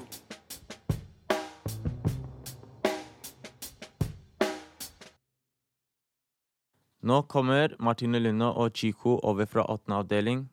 Nå 7.05 7.19
kommer 7.29 7.75
Martine 7.77 8.17
Lunde 8.23 8.49
og 8.49 8.73
Chico 8.73 9.19
over 9.21 9.45
fra 9.45 9.67
8. 9.69 9.93
avdeling 9.99 10.47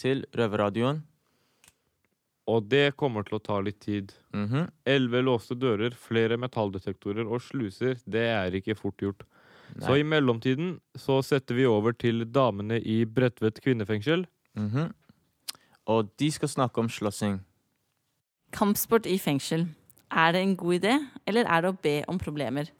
til 0.00 0.24
Røverradioen. 0.32 1.02
Og 2.48 2.64
det 2.72 2.94
kommer 2.96 3.28
til 3.28 3.36
å 3.36 3.44
ta 3.44 3.60
litt 3.60 3.82
tid. 3.84 4.14
Mhm. 4.32 4.70
Elleve 4.88 5.20
låste 5.28 5.52
dører, 5.52 5.92
flere 5.92 6.40
metalldetektorer 6.40 7.28
og 7.28 7.44
sluser, 7.44 8.00
det 8.08 8.30
er 8.32 8.56
ikke 8.56 8.80
fort 8.80 8.96
gjort. 8.96 9.28
Så 9.80 9.98
i 9.98 10.06
mellomtiden 10.06 10.78
så 10.98 11.20
setter 11.22 11.54
vi 11.58 11.66
over 11.68 11.92
til 11.92 12.24
damene 12.32 12.80
i 12.80 13.04
Bredtvet 13.04 13.60
kvinnefengsel. 13.62 14.26
Mhm. 14.56 14.92
Og 15.88 16.10
de 16.20 16.30
skal 16.30 16.48
snakke 16.48 16.78
om 16.78 16.88
slåssing. 16.88 17.38
Kampsport 18.52 19.06
i 19.06 19.18
fengsel. 19.18 19.68
Er 20.10 20.32
det 20.32 20.42
en 20.42 20.56
god 20.56 20.80
idé, 20.80 20.94
eller 21.26 21.44
er 21.44 21.60
det 21.60 21.70
å 21.70 21.82
be 21.82 22.04
om 22.08 22.18
problemer? 22.18 22.70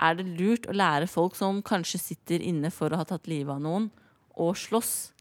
Er 0.00 0.14
det 0.14 0.26
lurt 0.26 0.66
å 0.68 0.76
lære 0.76 1.08
folk 1.08 1.36
som 1.36 1.62
kanskje 1.62 2.00
sitter 2.00 2.42
inne 2.44 2.70
for 2.70 2.92
å 2.92 2.96
ha 3.00 3.04
tatt 3.04 3.28
livet 3.28 3.54
av 3.54 3.62
noen, 3.64 3.90
å 4.36 4.52
slåss? 4.52 5.12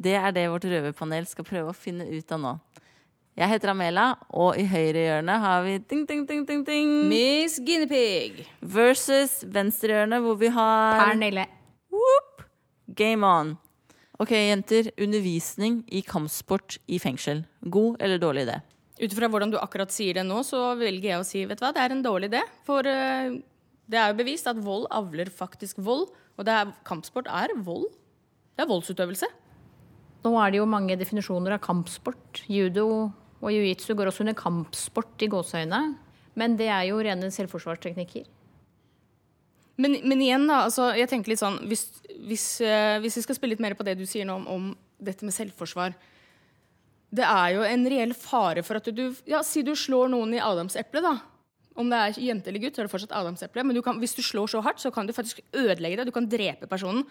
Det 0.00 0.14
er 0.14 0.30
det 0.32 0.46
vårt 0.50 0.64
røverpanel 0.64 1.26
skal 1.26 1.44
prøve 1.44 1.72
å 1.72 1.76
finne 1.76 2.06
ut 2.06 2.32
av 2.32 2.40
nå. 2.40 2.54
Jeg 3.40 3.48
heter 3.54 3.70
Amela, 3.72 4.02
og 4.36 4.58
i 4.60 4.66
høyre 4.68 5.00
hjørne 5.00 5.34
har 5.40 5.62
vi 5.64 5.78
ding, 5.88 6.02
ding, 6.04 6.26
ding, 6.28 6.42
ding, 6.44 6.60
ding. 6.60 6.90
Miss 7.08 7.54
Guinevere. 7.64 8.42
Versus 8.60 9.38
venstre 9.48 9.94
hjørne, 9.94 10.18
hvor 10.20 10.36
vi 10.36 10.50
har 10.52 10.98
Pernille. 10.98 11.46
Whoop! 11.88 12.42
Game 12.98 13.24
on. 13.24 13.54
Ok, 14.20 14.34
jenter. 14.36 14.90
Undervisning 15.00 15.78
i 15.88 16.02
kampsport 16.04 16.76
i 16.84 16.98
fengsel. 17.00 17.46
God 17.64 17.96
eller 18.04 18.20
dårlig 18.20 18.44
idé? 18.44 18.58
Ut 19.00 19.16
fra 19.16 19.30
hvordan 19.32 19.54
du 19.54 19.56
akkurat 19.56 19.94
sier 19.94 20.20
det 20.20 20.26
nå, 20.28 20.42
så 20.44 20.74
velger 20.76 21.14
jeg 21.14 21.22
å 21.22 21.24
si 21.24 21.46
vet 21.48 21.62
du 21.62 21.64
hva, 21.64 21.72
det 21.72 21.86
er 21.86 21.96
en 21.96 22.04
dårlig 22.04 22.28
idé. 22.34 22.44
For 22.68 22.84
uh, 22.84 23.38
det 23.88 24.02
er 24.02 24.12
jo 24.12 24.18
bevist 24.20 24.52
at 24.52 24.60
vold 24.60 24.84
avler 24.92 25.32
faktisk 25.32 25.80
vold. 25.80 26.10
Og 26.36 26.44
det 26.44 26.58
er, 26.58 26.76
kampsport 26.84 27.32
er 27.32 27.56
vold. 27.64 27.88
Det 28.52 28.66
er 28.66 28.68
voldsutøvelse. 28.68 29.32
Nå 30.28 30.36
er 30.36 30.52
det 30.52 30.60
jo 30.60 30.68
mange 30.68 31.00
definisjoner 31.00 31.56
av 31.56 31.64
kampsport. 31.64 32.44
Judo, 32.52 33.08
Og 33.40 33.54
jiu-jitsu 33.54 33.94
går 33.96 34.10
også 34.10 34.24
under 34.24 34.36
kampsport 34.36 35.24
i 35.24 35.30
gåseøyne. 35.32 35.80
Men 36.38 36.58
det 36.60 36.68
er 36.70 36.90
jo 36.90 37.00
rene 37.02 37.30
selvforsvarsteknikker. 37.32 38.28
Men, 39.80 39.96
men 40.04 40.20
igjen, 40.20 40.46
da. 40.48 40.64
Altså, 40.66 40.90
jeg 40.98 41.08
tenker 41.10 41.32
litt 41.32 41.40
sånn 41.40 41.58
hvis, 41.70 41.86
hvis, 42.28 42.46
eh, 42.64 42.98
hvis 43.00 43.16
vi 43.16 43.24
skal 43.24 43.38
spille 43.38 43.54
litt 43.54 43.64
mer 43.64 43.76
på 43.78 43.86
det 43.86 43.96
du 43.98 44.04
sier 44.08 44.28
nå 44.28 44.36
om, 44.42 44.46
om 44.50 44.66
dette 45.00 45.24
med 45.24 45.32
selvforsvar 45.32 45.94
Det 47.16 47.24
er 47.24 47.54
jo 47.54 47.62
en 47.64 47.86
reell 47.88 48.12
fare 48.12 48.64
for 48.66 48.76
at 48.76 48.90
du 48.92 49.06
Ja, 49.28 49.40
si 49.46 49.64
du 49.64 49.72
slår 49.72 50.12
noen 50.12 50.36
i 50.36 50.42
adamseplet, 50.44 51.06
da. 51.06 51.16
Om 51.80 51.88
det 51.88 52.00
er 52.02 52.20
jente 52.26 52.50
eller 52.50 52.60
gutt, 52.60 52.76
så 52.76 52.82
er 52.82 52.88
det 52.88 52.92
fortsatt 52.92 53.16
adamseple. 53.16 53.64
Men 53.64 53.78
du 53.78 53.80
kan, 53.86 53.96
hvis 54.02 54.16
du 54.18 54.20
slår 54.26 54.50
så 54.52 54.60
hardt, 54.66 54.82
så 54.82 54.90
kan 54.92 55.08
du 55.08 55.14
faktisk 55.16 55.40
ødelegge 55.56 56.00
det. 56.00 56.10
Du 56.10 56.12
kan 56.12 56.28
drepe 56.28 56.68
personen. 56.68 57.06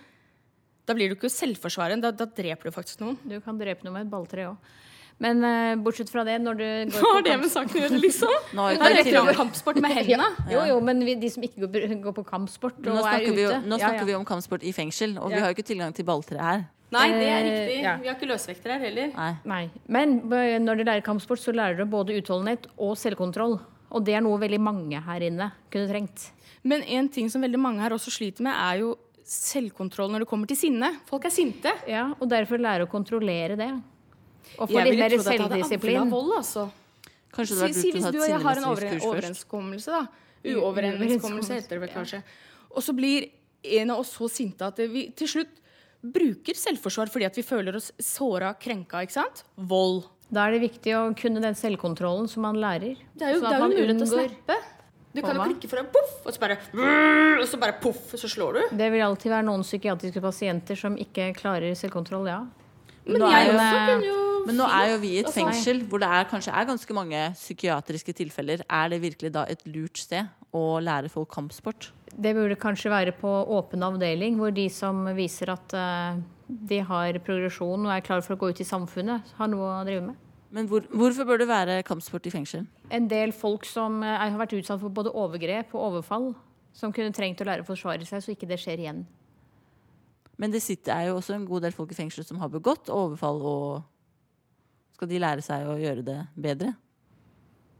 Da 0.86 0.94
blir 0.94 1.10
du 1.10 1.16
ikke 1.16 1.32
selvforsvareren. 1.32 2.04
Da, 2.04 2.12
da 2.14 2.28
dreper 2.28 2.70
du 2.70 2.76
faktisk 2.76 3.02
noen. 3.02 3.18
Du 3.24 3.40
kan 3.42 3.58
drepe 3.58 3.88
noe 3.88 3.96
med 3.96 4.06
et 4.06 4.12
balltre 4.12 4.46
òg. 4.52 4.76
Men 5.20 5.44
uh, 5.44 5.76
bortsett 5.84 6.10
fra 6.12 6.24
det, 6.24 6.38
når 6.40 6.60
du 6.60 6.66
går 6.94 7.00
Hva 7.04 7.12
har 7.12 7.22
på 7.22 7.28
det 7.28 7.38
med 7.42 7.52
saken 7.52 7.76
å 7.76 7.82
gjøre, 7.84 8.00
liksom? 8.00 8.36
Nå 8.58 8.68
Det 8.72 8.78
er 8.80 8.80
ikke 8.80 8.98
rett 8.98 9.20
og 9.20 9.28
slett 9.28 9.40
kampsport 9.42 9.80
med 9.84 9.96
hendene. 9.98 10.30
Jo, 10.54 10.66
jo, 10.70 10.80
men 10.90 11.04
vi, 11.06 11.16
de 11.20 11.32
som 11.34 11.44
ikke 11.44 11.68
går, 11.68 11.96
går 12.06 12.16
på 12.22 12.26
kampsport 12.30 12.80
og 12.86 12.88
Nå 12.88 13.04
er 13.04 13.26
ute 13.28 13.36
vi, 13.36 13.48
nå 13.68 13.80
snakker 13.82 14.04
ja. 14.06 14.10
vi 14.12 14.16
om 14.18 14.28
kampsport 14.28 14.64
i 14.64 14.72
fengsel, 14.76 15.18
og 15.20 15.34
vi 15.34 15.42
har 15.44 15.52
jo 15.52 15.58
ikke 15.58 15.68
tilgang 15.68 15.96
til 15.96 16.08
balltre 16.08 16.40
her. 16.40 16.64
Nei, 16.90 17.08
det 17.14 17.26
er 17.28 17.44
Eh, 17.46 17.50
riktig. 17.50 17.82
ja. 17.84 17.98
Vi 18.02 18.08
har 18.10 18.16
ikke 18.16 18.30
løsvekter 18.32 18.72
her 18.74 18.80
heller. 18.82 19.12
Nei. 19.14 19.34
Nei. 19.46 19.64
Men 19.86 20.16
når 20.64 20.80
du 20.80 20.84
lærer 20.88 21.04
kampsport, 21.06 21.42
så 21.44 21.54
lærer 21.54 21.78
du 21.78 21.86
både 21.86 22.16
utholdenhet 22.18 22.66
og 22.82 22.96
selvkontroll. 22.98 23.60
Og 23.94 24.06
det 24.06 24.16
er 24.18 24.24
noe 24.26 24.40
veldig 24.42 24.62
mange 24.62 25.02
her 25.06 25.26
inne 25.28 25.52
kunne 25.74 25.90
trengt. 25.90 26.32
Men 26.64 26.82
en 26.84 27.08
ting 27.14 27.30
som 27.30 27.44
veldig 27.46 27.62
mange 27.62 27.84
her 27.84 27.94
også 27.94 28.12
sliter 28.14 28.46
med, 28.46 28.54
er 28.58 28.82
jo 28.82 28.96
selvkontroll 29.30 30.10
når 30.14 30.24
det 30.26 30.30
kommer 30.32 30.50
til 30.50 30.58
sinne. 30.58 30.92
Folk 31.10 31.28
er 31.30 31.34
sinte. 31.34 31.74
Ja, 31.90 32.10
Og 32.18 32.30
derfor 32.32 32.62
lære 32.62 32.88
å 32.88 32.90
kontrollere 32.90 33.58
det. 33.60 33.70
Og 34.58 34.70
få 34.70 34.84
litt 34.84 35.00
mer 35.00 35.16
selvdisiplin. 35.20 36.10
vold, 36.10 36.34
altså. 36.40 36.70
Kanskje 37.32 37.56
det 37.56 37.60
Si, 37.60 37.64
hadde 37.64 37.74
si 37.74 37.92
vært 37.92 37.94
hvis 37.94 38.04
lurt 38.06 38.14
du 38.14 38.20
å 38.20 38.24
og 38.24 38.30
jeg 38.30 38.42
har 38.42 38.58
en 38.58 38.68
overenskommelse, 38.72 39.06
over 39.06 39.22
først. 39.22 39.86
da. 39.94 40.08
Uoverenskommelse 40.50 41.54
heter 41.60 41.70
det 41.78 41.82
vel 41.84 41.94
kanskje. 41.94 42.22
Og 42.74 42.84
så 42.86 42.96
blir 42.96 43.30
en 43.80 43.92
av 43.92 44.00
oss 44.00 44.14
så 44.16 44.30
sinte 44.32 44.66
at 44.66 44.78
vi 44.90 45.10
til 45.12 45.28
slutt 45.28 45.56
bruker 46.00 46.56
selvforsvar 46.56 47.12
fordi 47.12 47.28
at 47.28 47.36
vi 47.36 47.44
føler 47.44 47.76
oss 47.76 47.92
såra, 48.00 48.54
krenka, 48.60 49.04
ikke 49.04 49.18
sant? 49.20 49.44
Vold. 49.58 50.06
Da 50.32 50.46
er 50.48 50.56
det 50.56 50.62
viktig 50.70 50.94
å 50.96 51.06
kunne 51.18 51.42
den 51.44 51.58
selvkontrollen 51.58 52.30
som 52.30 52.46
man 52.46 52.56
lærer. 52.62 52.96
Det 53.18 53.26
er 53.26 53.34
jo, 53.36 53.42
det 53.42 53.50
er 53.50 53.58
jo 53.58 53.64
man 53.66 53.74
mulighet 53.74 53.98
til 54.00 54.08
å 54.08 54.12
snappe. 54.14 54.60
Du 55.10 55.24
kan 55.26 55.36
jo 55.36 55.46
klikke 55.50 55.68
for 55.72 55.82
deg, 55.82 55.88
poff, 55.92 56.12
og 56.24 56.34
så 56.36 56.40
bare 56.44 56.58
Og 57.42 57.48
så 57.50 57.58
bare 57.60 57.74
poff, 57.82 58.12
så 58.14 58.30
slår 58.30 58.54
du. 58.54 58.78
Det 58.78 58.90
vil 58.94 59.02
alltid 59.02 59.32
være 59.34 59.48
noen 59.48 59.66
psykiatriske 59.66 60.22
pasienter 60.22 60.78
som 60.78 60.96
ikke 61.02 61.32
klarer 61.36 61.74
selvkontroll, 61.76 62.30
ja. 62.30 62.44
Men 63.10 63.24
nå 63.24 63.32
jeg 63.34 63.50
også 63.56 63.80
kunne 63.90 64.06
jo 64.06 64.29
Men 64.48 64.58
nå 64.58 64.66
er 64.72 64.94
jo 64.94 65.00
vi 65.02 65.12
i 65.16 65.22
et 65.22 65.32
fengsel 65.34 65.84
hvor 65.90 66.02
det 66.02 66.10
er, 66.10 66.28
kanskje 66.30 66.54
er 66.56 66.68
ganske 66.70 66.96
mange 66.96 67.22
psykiatriske 67.36 68.16
tilfeller. 68.18 68.64
Er 68.66 68.92
det 68.94 69.02
virkelig 69.04 69.34
da 69.36 69.46
et 69.50 69.62
lurt 69.70 70.02
sted 70.02 70.30
å 70.56 70.80
lære 70.84 71.12
folk 71.14 71.30
kampsport? 71.34 71.92
Det 72.10 72.34
burde 72.36 72.58
kanskje 72.60 72.92
være 72.92 73.14
på 73.18 73.30
åpen 73.56 73.84
avdeling, 73.86 74.40
hvor 74.40 74.54
de 74.56 74.66
som 74.74 75.04
viser 75.18 75.52
at 75.54 75.76
eh, 75.78 76.22
de 76.50 76.82
har 76.86 77.20
progresjon 77.26 77.86
og 77.86 77.94
er 77.94 78.06
klar 78.06 78.24
for 78.26 78.36
å 78.36 78.42
gå 78.42 78.50
ut 78.50 78.64
i 78.64 78.68
samfunnet, 78.68 79.36
har 79.38 79.52
noe 79.52 79.70
å 79.70 79.86
drive 79.88 80.08
med. 80.08 80.26
Men 80.50 80.66
hvor, 80.66 80.88
hvorfor 80.90 81.28
bør 81.30 81.44
det 81.44 81.50
være 81.50 81.82
kampsport 81.86 82.26
i 82.26 82.34
fengsel? 82.34 82.66
En 82.90 83.06
del 83.10 83.34
folk 83.38 83.68
som 83.70 84.02
er, 84.02 84.18
har 84.24 84.40
vært 84.40 84.58
utsatt 84.58 84.82
for 84.82 84.94
både 84.94 85.14
overgrep 85.14 85.76
og 85.78 85.86
overfall, 85.92 86.32
som 86.74 86.94
kunne 86.96 87.14
trengt 87.14 87.42
å 87.44 87.48
lære 87.48 87.62
å 87.62 87.70
forsvare 87.70 88.08
seg, 88.08 88.24
så 88.24 88.34
ikke 88.34 88.50
det 88.50 88.58
skjer 88.62 88.82
igjen. 88.82 89.04
Men 90.40 90.54
det 90.54 90.64
sitter, 90.64 90.96
er 90.96 91.10
jo 91.10 91.20
også 91.20 91.36
en 91.36 91.46
god 91.46 91.68
del 91.68 91.76
folk 91.76 91.92
i 91.94 91.98
fengsel 91.98 92.26
som 92.26 92.40
har 92.42 92.50
begått 92.50 92.90
overfall, 92.90 93.42
og 93.44 93.99
skal 95.00 95.08
de 95.08 95.20
lære 95.24 95.44
seg 95.46 95.64
å 95.64 95.80
gjøre 95.80 96.04
det 96.04 96.20
bedre? 96.36 96.74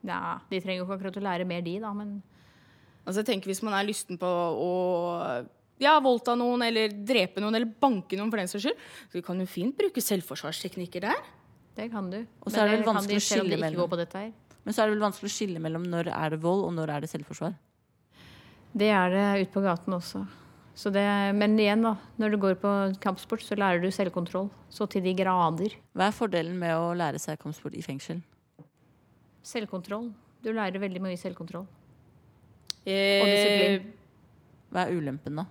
Ja, 0.08 0.40
De 0.48 0.62
trenger 0.64 0.80
jo 0.80 0.86
ikke 0.88 0.96
akkurat 0.96 1.18
å 1.20 1.24
lære 1.26 1.48
mer, 1.48 1.64
de, 1.66 1.76
da, 1.84 1.92
men 1.94 2.20
Altså, 3.04 3.24
jeg 3.24 3.30
tenker 3.32 3.50
Hvis 3.50 3.64
man 3.66 3.74
er 3.74 3.88
lysten 3.88 4.20
på 4.22 4.28
å 4.30 4.74
ja, 5.80 5.94
voldta 6.04 6.36
noen 6.36 6.62
eller 6.66 6.92
drepe 6.92 7.40
noen 7.40 7.56
eller 7.56 7.72
banke 7.80 8.18
noen 8.20 8.28
for 8.28 8.42
den 8.42 8.50
saks 8.52 8.66
skyld, 8.66 8.82
så 9.14 9.22
kan 9.24 9.40
du 9.40 9.46
fint 9.48 9.78
bruke 9.80 10.04
selvforsvarsteknikker 10.04 11.06
der. 11.08 11.22
det 11.78 11.88
kan 11.94 12.10
du. 12.12 12.18
Og 12.44 12.52
så 12.52 12.60
er 12.60 12.68
det 12.68 12.74
vel 12.82 12.84
vanskelig 12.90 13.16
de 13.16 13.22
å 13.22 13.24
skille 13.24 13.60
mellom. 13.62 13.96
Men 14.68 14.76
så 14.76 14.84
er 14.84 14.90
det 14.90 14.98
vel 14.98 15.06
vanskelig 15.06 15.32
å 15.32 15.36
skille 15.38 15.62
mellom 15.64 15.86
når 15.88 16.12
er 16.12 16.36
det 16.36 16.42
vold, 16.44 16.66
og 16.68 16.76
når 16.76 16.92
er 16.98 17.06
det 17.06 17.12
selvforsvar. 17.14 17.56
Det 18.76 18.92
er 18.92 19.16
det 19.16 19.24
ute 19.46 19.54
på 19.56 19.64
gaten 19.64 19.96
også. 19.96 20.26
Så 20.80 20.92
det, 20.96 21.04
men 21.36 21.58
igjen, 21.60 21.82
da. 21.84 21.96
Når 22.22 22.32
du 22.32 22.38
går 22.40 22.56
på 22.62 22.72
kampsport, 23.04 23.42
så 23.44 23.58
lærer 23.60 23.82
du 23.84 23.90
selvkontroll. 23.92 24.48
Så 24.72 24.88
til 24.88 25.04
de 25.04 25.12
grader. 25.18 25.74
Hva 25.98 26.08
er 26.08 26.16
fordelen 26.16 26.56
med 26.62 26.72
å 26.78 26.94
lære 26.96 27.20
seg 27.20 27.40
kampsport 27.42 27.76
i 27.76 27.84
fengsel? 27.84 28.22
Selvkontroll. 29.44 30.10
Du 30.44 30.52
lærer 30.56 30.80
veldig 30.80 31.02
mye 31.04 31.20
selvkontroll. 31.20 31.66
Eh, 32.88 33.20
Og 33.20 33.28
disiplin. 33.28 33.90
Hva 34.72 34.86
er 34.88 34.96
ulempen, 35.00 35.42
da? 35.42 35.48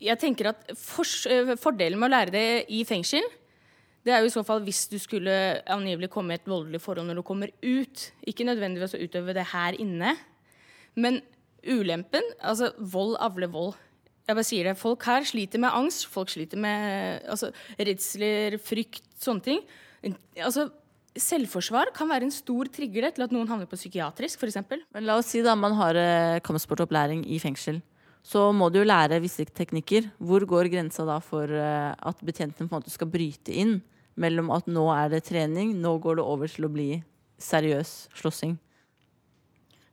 jeg 0.00 0.18
tenker 0.20 0.50
at 0.50 0.66
fors- 0.76 1.24
eh, 1.26 1.54
Fordelen 1.56 1.98
med 1.98 2.10
å 2.10 2.12
lære 2.12 2.30
det 2.34 2.66
i 2.68 2.82
fengsel, 2.84 3.24
det 4.04 4.12
er 4.12 4.20
jo 4.20 4.26
i 4.28 4.34
så 4.34 4.42
fall 4.44 4.60
hvis 4.62 4.82
du 4.92 4.98
skulle 5.00 5.62
angivelig 5.72 6.10
komme 6.12 6.32
i 6.34 6.38
et 6.38 6.44
voldelig 6.46 6.80
forhold 6.84 7.08
når 7.08 7.16
du 7.16 7.22
kommer 7.26 7.50
ut. 7.64 8.12
Ikke 8.28 8.44
nødvendigvis 8.46 8.94
å 8.94 9.00
utøve 9.02 9.34
det 9.34 9.46
her 9.52 9.72
inne. 9.82 10.12
Men 10.94 11.20
ulempen 11.66 12.22
Altså, 12.40 12.70
vold 12.78 13.16
avler 13.18 13.48
vold. 13.50 13.74
Jeg 14.26 14.34
bare 14.34 14.46
sier 14.46 14.66
det. 14.66 14.78
Folk 14.80 15.04
her 15.06 15.26
sliter 15.26 15.62
med 15.62 15.74
angst. 15.76 16.08
Folk 16.10 16.32
sliter 16.32 16.58
med 16.58 17.22
altså, 17.30 17.52
redsler, 17.78 18.58
frykt, 18.62 19.04
sånne 19.22 19.44
ting. 19.44 19.60
Altså, 20.42 20.66
selvforsvar 21.16 21.92
kan 21.96 22.10
være 22.10 22.26
en 22.26 22.34
stor 22.34 22.68
trigger 22.72 23.08
til 23.14 23.24
at 23.26 23.34
noen 23.34 23.48
havner 23.48 23.68
på 23.70 23.78
psykiatrisk, 23.78 24.42
f.eks. 24.42 24.58
Men 24.66 25.06
la 25.06 25.18
oss 25.20 25.30
si 25.32 25.44
da 25.46 25.54
man 25.58 25.76
har 25.78 25.98
eh, 26.00 26.40
kampsportopplæring 26.44 27.22
i 27.30 27.38
fengsel. 27.42 27.80
Så 28.26 28.48
må 28.50 28.68
du 28.74 28.80
jo 28.80 28.88
lære 28.88 29.22
visse 29.22 29.46
teknikker. 29.46 30.10
Hvor 30.18 30.42
går 30.48 30.72
grensa 30.72 31.06
da 31.06 31.20
for 31.22 31.46
eh, 31.46 31.92
at 31.94 32.26
betjenten 32.26 32.66
på 32.66 32.74
en 32.74 32.80
måte 32.80 32.92
skal 32.92 33.10
bryte 33.10 33.54
inn 33.54 33.78
mellom 34.18 34.50
at 34.54 34.66
nå 34.66 34.88
er 34.90 35.12
det 35.12 35.26
trening, 35.28 35.76
nå 35.78 35.98
går 36.02 36.18
det 36.18 36.26
over 36.26 36.50
til 36.50 36.66
å 36.66 36.72
bli 36.72 36.90
seriøs 37.38 38.08
slåssing? 38.16 38.56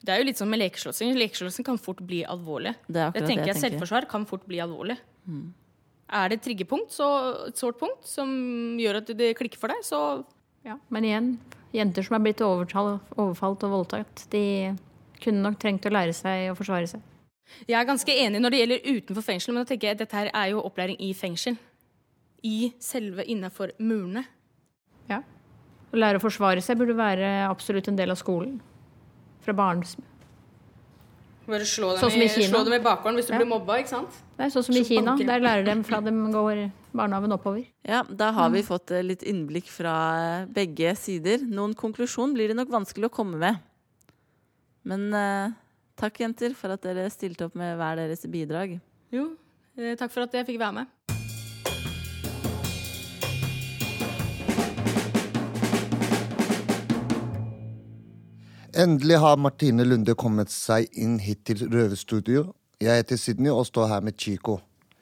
Det 0.03 0.11
er 0.11 0.19
jo 0.19 0.27
litt 0.27 0.39
sånn 0.39 0.51
med 0.51 0.59
lekeslåssing. 0.59 1.13
Lekeslåssing 1.15 1.65
kan 1.65 1.77
fort 1.79 2.01
bli 2.03 2.23
alvorlig. 2.27 2.73
Det 2.87 2.99
er 2.99 3.05
Jeg 3.05 3.13
akkurat 3.13 3.27
tenker 3.29 3.43
det 3.45 3.49
at 3.49 3.55
jeg 3.55 3.61
tenker. 3.61 3.77
Selvforsvar 3.79 4.07
kan 4.11 4.25
fort 4.27 4.47
bli 4.49 4.59
alvorlig. 4.59 4.97
Er 6.13 6.29
det 6.29 6.39
et 6.41 6.43
triggerpunkt, 6.49 6.91
så, 6.91 7.07
et 7.47 7.57
sårt 7.57 7.79
punkt, 7.79 8.03
som 8.05 8.29
gjør 8.77 8.99
at 8.99 9.11
det 9.17 9.31
klikker 9.39 9.61
for 9.61 9.71
deg, 9.71 9.83
så 9.87 10.25
Ja. 10.63 10.77
Men 10.89 11.03
igjen, 11.03 11.29
jenter 11.75 12.03
som 12.03 12.15
er 12.15 12.23
blitt 12.23 12.39
overfalt 12.43 13.63
og 13.63 13.71
voldtatt, 13.71 14.27
de 14.31 14.75
kunne 15.23 15.41
nok 15.43 15.57
trengt 15.59 15.87
å 15.87 15.91
lære 15.91 16.13
seg 16.15 16.51
å 16.51 16.55
forsvare 16.55 16.87
seg. 16.87 17.01
Jeg 17.67 17.75
er 17.79 17.87
ganske 17.87 18.11
enig 18.11 18.39
når 18.41 18.51
det 18.51 18.59
gjelder 18.61 18.87
utenfor 18.87 19.23
fengsel, 19.23 19.53
men 19.53 19.63
da 19.63 19.69
tenker 19.71 19.87
jeg 19.87 19.97
at 19.97 20.03
dette 20.03 20.15
her 20.15 20.29
er 20.33 20.51
jo 20.53 20.61
opplæring 20.63 20.99
i 20.99 21.13
fengsel. 21.13 21.57
I 22.43 22.73
selve 22.79 23.23
innafor 23.27 23.71
murene. 23.79 24.25
Ja. 25.09 25.21
Å 25.91 25.99
lære 25.99 26.19
å 26.19 26.23
forsvare 26.23 26.63
seg 26.63 26.79
burde 26.79 26.95
være 26.95 27.47
absolutt 27.49 27.87
en 27.87 27.99
del 27.99 28.11
av 28.11 28.19
skolen. 28.19 28.61
Fra 29.43 29.55
barns... 29.55 29.95
Bare 31.43 31.65
slå 31.67 31.89
dem, 31.91 31.99
Sånn 31.99 32.21
i 32.21 32.23
i, 32.23 32.45
slå 32.47 32.61
dem 32.63 32.77
i 32.77 32.79
bakgården 32.79 33.17
hvis 33.19 33.27
du 33.27 33.33
Ja. 33.33 33.39
blir 33.41 33.49
mobba, 33.49 33.75
ikke 33.81 33.91
sant? 33.91 34.13
Det 34.37 34.45
er 34.45 34.51
sånn 34.53 34.63
som 34.63 34.77
i 34.79 34.83
Kina. 34.87 35.17
Der 35.19 35.41
lærer 35.43 35.65
de 35.67 35.73
fra 35.83 35.99
de 35.99 36.13
går 36.31 36.61
barnehagen 36.95 37.35
oppover. 37.35 37.65
Ja, 37.83 38.03
da 38.07 38.31
har 38.31 38.49
vi 38.53 38.61
fått 38.63 38.93
eh, 38.95 39.03
litt 39.03 39.25
innblikk 39.27 39.67
fra 39.67 40.45
begge 40.47 40.95
sider. 40.95 41.43
Noen 41.43 41.75
konklusjon 41.75 42.31
blir 42.37 42.47
det 42.47 42.55
nok 42.55 42.71
vanskelig 42.71 43.09
å 43.09 43.13
komme 43.19 43.41
med. 43.41 43.59
Men 44.87 45.09
eh, 45.13 45.51
takk, 45.99 46.21
jenter, 46.23 46.55
for 46.55 46.71
at 46.77 46.81
dere 46.87 47.09
stilte 47.11 47.49
opp 47.49 47.59
med 47.59 47.75
hver 47.75 47.99
deres 47.99 48.23
bidrag. 48.31 48.79
Jo, 49.11 49.33
eh, 49.75 49.97
takk 49.99 50.15
for 50.15 50.23
at 50.23 50.31
jeg 50.39 50.47
fikk 50.47 50.63
være 50.63 50.79
med. 50.79 51.12
Endelig 58.73 59.19
har 59.21 59.37
Martine 59.37 59.83
Lunde 59.85 60.15
kommet 60.17 60.49
seg 60.49 60.87
inn 60.97 61.19
hit 61.21 61.43
til 61.45 61.59
Røverstudio. 61.69 62.47
Jeg 62.81 63.03
heter 63.03 63.19
Sydney 63.21 63.51
og 63.53 63.67
står 63.69 63.91
her 63.91 64.01
med 64.01 64.17
Chico. 64.17 64.55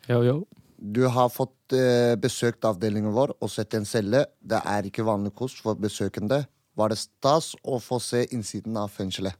Yo, 0.09 0.17
yo. 0.27 0.33
Du 0.75 1.05
har 1.07 1.29
fått 1.31 1.71
eh, 1.77 2.17
besøkt 2.19 2.67
avdelingen 2.67 3.13
vår 3.15 3.31
og 3.37 3.51
sett 3.53 3.77
en 3.79 3.87
celle. 3.87 4.25
Det 4.43 4.59
er 4.59 4.89
ikke 4.89 5.05
vanlig 5.07 5.31
kost 5.39 5.63
for 5.63 5.79
besøkende. 5.79 6.41
Var 6.75 6.91
det 6.91 6.99
stas 6.99 7.53
å 7.63 7.79
få 7.79 8.01
se 8.03 8.25
innsiden 8.35 8.75
av 8.75 8.91
fengselet? 8.91 9.39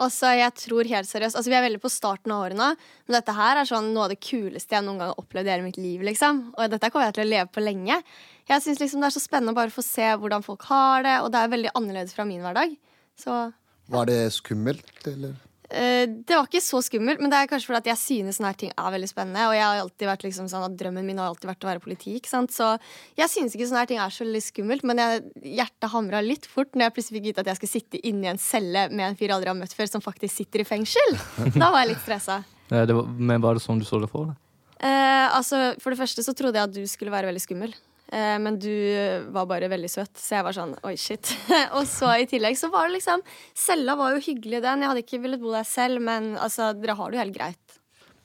Altså, 0.00 0.32
jeg 0.34 0.56
tror 0.56 0.90
helt 0.90 1.06
seriøst 1.06 1.38
Altså, 1.38 1.52
Vi 1.52 1.58
er 1.60 1.66
veldig 1.68 1.82
på 1.84 1.92
starten 1.92 2.34
av 2.34 2.48
årene, 2.48 2.72
men 3.06 3.18
dette 3.20 3.38
her 3.38 3.60
er 3.60 3.70
sånn 3.70 3.92
noe 3.94 4.08
av 4.08 4.14
det 4.16 4.18
kuleste 4.24 4.74
jeg 4.74 4.82
noen 4.82 4.98
gang 4.98 5.12
har 5.12 5.22
opplevd 5.22 5.46
i 5.46 5.54
hele 5.54 5.68
mitt 5.68 5.78
liv. 5.78 6.02
liksom 6.10 6.42
Og 6.56 6.74
dette 6.74 6.90
kommer 6.90 7.12
jeg 7.12 7.20
til 7.20 7.28
å 7.28 7.30
leve 7.36 7.54
på 7.54 7.62
lenge. 7.62 8.02
Jeg 8.50 8.66
synes 8.66 8.82
liksom 8.82 8.98
Det 8.98 9.12
er 9.12 9.18
så 9.20 9.26
spennende 9.28 9.54
å 9.54 9.62
bare 9.62 9.70
få 9.70 9.86
se 9.86 10.10
hvordan 10.10 10.42
folk 10.42 10.66
har 10.72 11.06
det, 11.06 11.20
og 11.22 11.30
det 11.30 11.38
er 11.38 11.54
veldig 11.54 11.76
annerledes 11.78 12.18
fra 12.18 12.26
min 12.26 12.42
hverdag. 12.42 12.74
Så 13.20 13.52
Var 13.90 14.10
det 14.10 14.18
skummelt, 14.36 14.98
eller? 15.10 15.38
Eh, 15.70 16.02
det 16.26 16.34
var 16.34 16.48
ikke 16.48 16.62
så 16.62 16.80
skummelt, 16.82 17.20
men 17.22 17.30
det 17.30 17.38
er 17.38 17.50
kanskje 17.50 17.70
fordi 17.70 17.78
at 17.84 17.88
jeg 17.92 18.00
synes 18.00 18.38
sånne 18.40 18.50
her 18.50 18.58
ting 18.58 18.72
er 18.74 18.94
veldig 18.94 19.08
spennende. 19.10 19.46
Og 19.46 19.54
jeg 19.54 19.62
har 19.62 19.82
alltid 19.84 20.08
vært 20.10 20.24
liksom 20.26 20.48
sånn 20.50 20.66
at 20.66 20.76
drømmen 20.80 21.06
min 21.06 21.20
har 21.22 21.30
alltid 21.30 21.46
vært 21.52 21.66
å 21.66 21.70
være 21.70 21.82
politi. 21.84 22.16
ikke 22.18 22.32
sant? 22.32 22.54
Så 22.54 22.72
jeg 23.18 23.30
synes 23.30 23.54
ikke 23.54 23.68
sånne 23.70 23.84
her 23.84 23.90
ting 23.92 24.02
er 24.02 24.14
så 24.14 24.24
veldig 24.26 24.42
skummelt, 24.42 24.86
men 24.90 25.02
jeg, 25.02 25.22
hjertet 25.60 25.92
hamra 25.94 26.22
litt 26.26 26.48
fort 26.50 26.74
når 26.74 26.88
jeg 26.88 26.96
plutselig 26.96 27.18
fikk 27.20 27.28
vite 27.30 27.44
at 27.44 27.52
jeg 27.52 27.60
skulle 27.60 27.76
sitte 27.76 28.02
inni 28.10 28.30
en 28.32 28.42
celle 28.42 28.88
med 28.90 29.06
en 29.06 29.18
fyr 29.18 29.28
jeg 29.28 29.36
aldri 29.38 29.52
har 29.52 29.58
møtt 29.60 29.76
før, 29.78 29.90
som 29.92 30.02
faktisk 30.02 30.42
sitter 30.42 30.64
i 30.64 30.66
fengsel. 30.66 31.18
Da 31.54 31.70
var 31.70 31.84
jeg 31.84 31.94
litt 31.94 32.06
stressa. 32.06 32.42
Eh, 32.70 32.86
men 32.86 33.42
var 33.42 33.56
det 33.58 33.64
sånn 33.64 33.80
du 33.80 33.82
så 33.82 33.98
det 33.98 34.06
for 34.12 34.28
deg? 34.28 34.36
Eh, 34.78 35.26
altså, 35.34 35.72
for 35.82 35.90
det 35.90 35.98
første 35.98 36.22
så 36.22 36.30
trodde 36.38 36.60
jeg 36.60 36.68
at 36.68 36.76
du 36.76 36.84
skulle 36.86 37.10
være 37.10 37.26
veldig 37.26 37.42
skummel. 37.42 37.72
Eh, 38.10 38.36
men 38.42 38.58
du 38.58 38.72
var 39.30 39.46
bare 39.50 39.70
veldig 39.70 39.90
søt, 39.90 40.12
så 40.18 40.38
jeg 40.38 40.46
var 40.46 40.56
sånn 40.56 40.76
oi, 40.86 40.96
shit. 40.98 41.32
og 41.76 41.84
så 41.88 42.12
i 42.18 42.28
tillegg 42.30 42.58
så 42.58 42.72
var 42.72 42.88
det 42.88 42.98
liksom 42.98 43.22
Cella 43.54 43.94
var 43.98 44.16
jo 44.16 44.24
hyggelig, 44.24 44.62
den. 44.66 44.82
Jeg 44.82 44.92
hadde 44.92 45.04
ikke 45.04 45.22
villet 45.22 45.42
bo 45.42 45.54
der 45.54 45.68
selv, 45.68 46.02
men 46.06 46.34
altså, 46.38 46.72
dere 46.78 46.98
har 46.98 47.10
det 47.10 47.18
jo 47.18 47.24
helt 47.24 47.38
greit. 47.38 47.76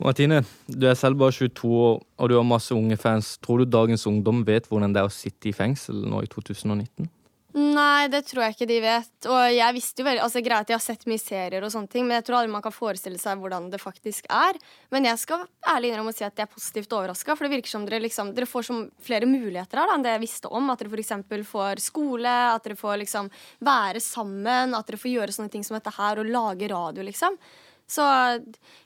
Martine, 0.02 0.42
du 0.68 0.90
er 0.90 0.98
selv 1.00 1.22
bare 1.22 1.32
22 1.32 1.70
år, 1.72 2.02
og 2.20 2.30
du 2.30 2.36
har 2.36 2.48
masse 2.48 2.76
unge 2.76 2.98
fans. 3.00 3.38
Tror 3.40 3.62
du 3.62 3.70
dagens 3.70 4.04
ungdom 4.10 4.42
vet 4.48 4.68
hvordan 4.68 4.96
det 4.96 5.04
er 5.04 5.08
å 5.08 5.14
sitte 5.14 5.52
i 5.52 5.56
fengsel 5.56 6.02
nå 6.10 6.26
i 6.26 6.32
2019? 6.32 7.08
Nei, 7.56 8.10
det 8.12 8.26
tror 8.28 8.42
jeg 8.44 8.54
ikke 8.56 8.66
de 8.68 8.78
vet. 8.84 9.28
Og 9.32 9.44
jeg 9.56 9.76
visste 9.78 10.02
jo 10.02 10.06
veldig, 10.10 10.22
altså 10.26 10.42
Greit, 10.44 10.66
at 10.66 10.72
jeg 10.74 10.76
har 10.76 10.84
sett 10.84 11.06
mye 11.08 11.22
serier, 11.22 11.64
og 11.64 11.72
sånne 11.72 11.88
ting, 11.88 12.04
men 12.04 12.18
jeg 12.18 12.26
tror 12.28 12.42
aldri 12.42 12.52
man 12.52 12.66
kan 12.66 12.76
forestille 12.76 13.22
seg 13.22 13.40
hvordan 13.40 13.70
det 13.72 13.80
faktisk 13.80 14.28
er. 14.28 14.60
Men 14.92 15.08
jeg 15.08 15.22
skal 15.22 15.46
ærlig 15.72 15.94
innrømme 15.94 16.12
å 16.12 16.18
si 16.18 16.26
at 16.28 16.36
jeg 16.36 16.50
er 16.50 16.52
positivt 16.52 16.92
overraska, 16.98 17.32
for 17.32 17.48
det 17.48 17.54
virker 17.56 17.72
som 17.72 17.88
dere 17.88 18.04
liksom 18.04 18.34
Dere 18.36 18.50
får 18.52 18.68
flere 19.08 19.30
muligheter 19.30 19.80
her 19.80 19.88
da, 19.88 19.96
enn 19.96 20.04
det 20.04 20.18
jeg 20.18 20.24
visste 20.26 20.52
om. 20.52 20.68
At 20.74 20.84
dere 20.84 20.92
f.eks. 20.92 21.48
får 21.48 21.84
skole, 21.86 22.36
at 22.52 22.68
dere 22.68 22.80
får 22.84 23.00
liksom 23.06 23.32
være 23.72 24.04
sammen, 24.04 24.76
at 24.76 24.92
dere 24.92 25.00
får 25.00 25.16
gjøre 25.16 25.40
sånne 25.40 25.56
ting 25.56 25.64
som 25.64 25.80
dette 25.80 25.96
her, 25.96 26.20
og 26.20 26.36
lage 26.36 26.72
radio, 26.76 27.08
liksom. 27.08 27.40
Så 27.88 28.04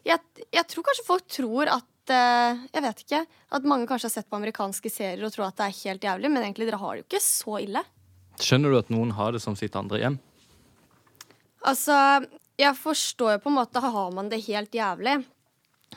jeg, 0.05 0.21
jeg 0.45 0.67
tror 0.69 0.85
kanskje 0.85 1.09
folk 1.09 1.29
tror 1.41 1.73
at 1.73 2.13
eh, 2.13 2.65
jeg 2.69 2.85
vet 2.85 3.07
ikke. 3.07 3.27
At 3.57 3.65
mange 3.65 3.89
kanskje 3.89 4.11
har 4.11 4.19
sett 4.19 4.29
på 4.29 4.37
amerikanske 4.37 4.93
serier 4.93 5.25
og 5.25 5.33
tror 5.33 5.49
at 5.49 5.57
det 5.57 5.71
er 5.71 5.79
helt 5.87 6.11
jævlig, 6.11 6.29
men 6.35 6.45
egentlig 6.45 6.69
dere 6.69 6.83
har 6.83 6.93
det 6.93 7.07
jo 7.07 7.09
ikke 7.09 7.25
så 7.25 7.63
ille. 7.63 7.89
Skjønner 8.39 8.71
du 8.71 8.77
at 8.79 8.89
noen 8.93 9.11
har 9.17 9.33
det 9.35 9.41
som 9.43 9.55
sitt 9.59 9.75
andre 9.75 9.99
hjem? 9.99 10.17
Altså, 11.67 11.95
jeg 12.59 12.75
forstår 12.79 13.35
jo 13.35 13.41
på 13.43 13.51
en 13.51 13.57
måte 13.59 13.81
Har 13.83 14.11
man 14.15 14.29
det 14.31 14.41
helt 14.45 14.71
jævlig, 14.75 15.17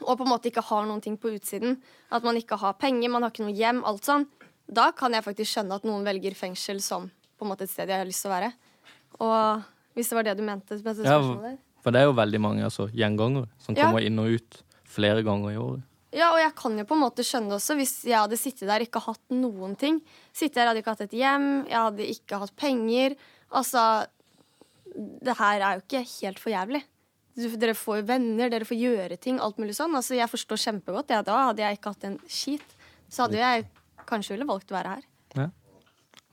og 0.03 0.17
på 0.19 0.25
en 0.25 0.31
måte 0.33 0.51
ikke 0.51 0.65
har 0.67 0.87
noen 0.89 1.03
ting 1.05 1.19
på 1.21 1.31
utsiden, 1.37 1.77
at 2.11 2.25
man 2.27 2.39
ikke 2.41 2.59
har 2.59 2.75
penger, 2.81 3.11
man 3.13 3.23
har 3.23 3.31
ikke 3.31 3.45
noe 3.47 3.55
hjem, 3.55 3.83
alt 3.87 4.09
sånn, 4.09 4.27
da 4.73 4.91
kan 4.97 5.13
jeg 5.15 5.25
faktisk 5.27 5.53
skjønne 5.53 5.77
at 5.79 5.85
noen 5.87 6.07
velger 6.07 6.35
fengsel 6.35 6.81
som 6.83 7.11
på 7.39 7.45
en 7.47 7.51
måte 7.53 7.67
et 7.67 7.71
sted 7.73 7.91
jeg 7.91 8.01
har 8.01 8.09
lyst 8.09 8.25
til 8.25 8.31
å 8.31 8.35
være. 8.35 8.51
Og 9.21 9.63
hvis 9.99 10.09
det 10.11 10.17
var 10.17 10.27
det 10.27 10.37
du 10.39 10.45
mente 10.47 10.79
med 10.79 10.97
dette 10.97 11.07
Ja, 11.07 11.21
for 11.83 11.93
det 11.95 12.01
er 12.01 12.07
jo 12.09 12.15
veldig 12.17 12.41
mange 12.41 12.65
altså, 12.65 12.89
gjengangere 12.95 13.49
som 13.61 13.75
Ja. 13.77 13.87
kommer 13.87 14.07
inn 14.07 14.19
og 14.23 14.31
ut 14.39 14.63
flere 14.87 15.23
ganger 15.27 15.53
i 15.53 15.59
året. 15.61 15.83
Ja, 16.12 16.28
og 16.35 16.40
jeg 16.42 16.52
kan 16.59 16.76
jo 16.76 16.85
på 16.85 16.97
en 16.97 17.04
måte 17.07 17.25
skjønne 17.25 17.57
også 17.57 17.76
hvis 17.78 17.95
jeg 18.04 18.19
hadde 18.19 18.37
sittet 18.37 18.69
der 18.69 18.83
og 18.83 18.88
ikke 18.88 19.04
hatt 19.07 19.33
noen 19.33 19.76
ting. 19.81 20.02
Sittet 20.37 20.61
der, 20.61 20.69
hadde 20.69 20.83
ikke 20.83 20.92
hatt 20.92 21.07
et 21.07 21.14
hjem, 21.16 21.47
jeg 21.71 21.78
hadde 21.78 22.09
ikke 22.14 22.40
hatt 22.42 22.57
penger. 22.61 23.16
Altså 23.52 23.85
Det 24.92 25.37
her 25.38 25.61
er 25.61 25.78
jo 25.78 25.85
ikke 25.87 26.02
helt 26.19 26.42
for 26.42 26.52
jævlig. 26.52 26.83
Dere 27.33 27.73
får 27.73 28.02
jo 28.02 28.09
venner, 28.11 28.50
dere 28.52 28.69
får 28.69 28.76
gjøre 28.76 29.16
ting, 29.16 29.38
alt 29.40 29.57
mulig 29.57 29.73
sånn. 29.78 29.95
Altså, 29.97 30.12
jeg 30.19 30.28
forstår 30.28 30.61
kjempegodt. 30.66 31.14
Ja, 31.14 31.23
da 31.25 31.38
hadde 31.49 31.64
jeg 31.64 31.78
ikke 31.78 31.95
hatt 31.95 32.04
en 32.04 32.19
skit. 32.28 32.76
Så 33.09 33.25
hadde 33.25 33.40
jeg 33.40 33.64
kanskje 34.09 34.35
ville 34.35 34.49
valgt 34.49 34.69
å 34.69 34.76
være 34.76 34.99
her. 34.99 35.09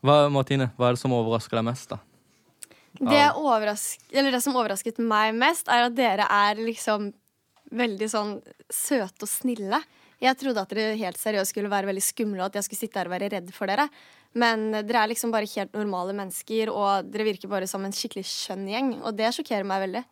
Hva, 0.04 0.16
Martine, 0.32 0.70
hva 0.76 0.90
er 0.90 0.96
det 0.96 1.00
som 1.02 1.12
overrasker 1.16 1.56
deg 1.56 1.66
mest, 1.70 1.92
da? 1.92 2.00
Det, 3.00 3.22
overrask 3.38 4.12
eller 4.12 4.34
det 4.34 4.40
som 4.44 4.56
overrasket 4.58 4.98
meg 5.00 5.32
mest, 5.38 5.68
er 5.70 5.86
at 5.86 5.96
dere 5.96 6.26
er 6.26 6.58
liksom 6.60 7.12
veldig 7.70 8.08
sånn 8.10 8.36
søte 8.72 9.26
og 9.26 9.30
snille. 9.30 9.80
Jeg 10.20 10.36
trodde 10.36 10.62
at 10.62 10.72
dere 10.74 10.98
helt 11.00 11.20
seriøst 11.20 11.54
skulle 11.54 11.70
være 11.72 11.88
veldig 11.88 12.04
skumle, 12.04 12.40
og 12.42 12.50
at 12.50 12.58
jeg 12.58 12.66
skulle 12.66 12.82
sitte 12.82 13.00
her 13.00 13.08
og 13.08 13.14
være 13.14 13.30
redd 13.32 13.52
for 13.56 13.70
dere. 13.70 13.86
Men 14.36 14.68
dere 14.74 15.04
er 15.04 15.10
liksom 15.10 15.32
bare 15.32 15.48
helt 15.48 15.72
normale 15.74 16.14
mennesker, 16.16 16.70
og 16.70 17.08
dere 17.10 17.26
virker 17.30 17.50
bare 17.50 17.68
som 17.70 17.84
en 17.86 17.94
skikkelig 17.94 18.26
skjønn 18.28 18.66
gjeng. 18.70 18.90
Og 19.00 19.16
det 19.16 19.32
sjokkerer 19.34 19.66
meg 19.66 19.86
veldig. 19.86 20.04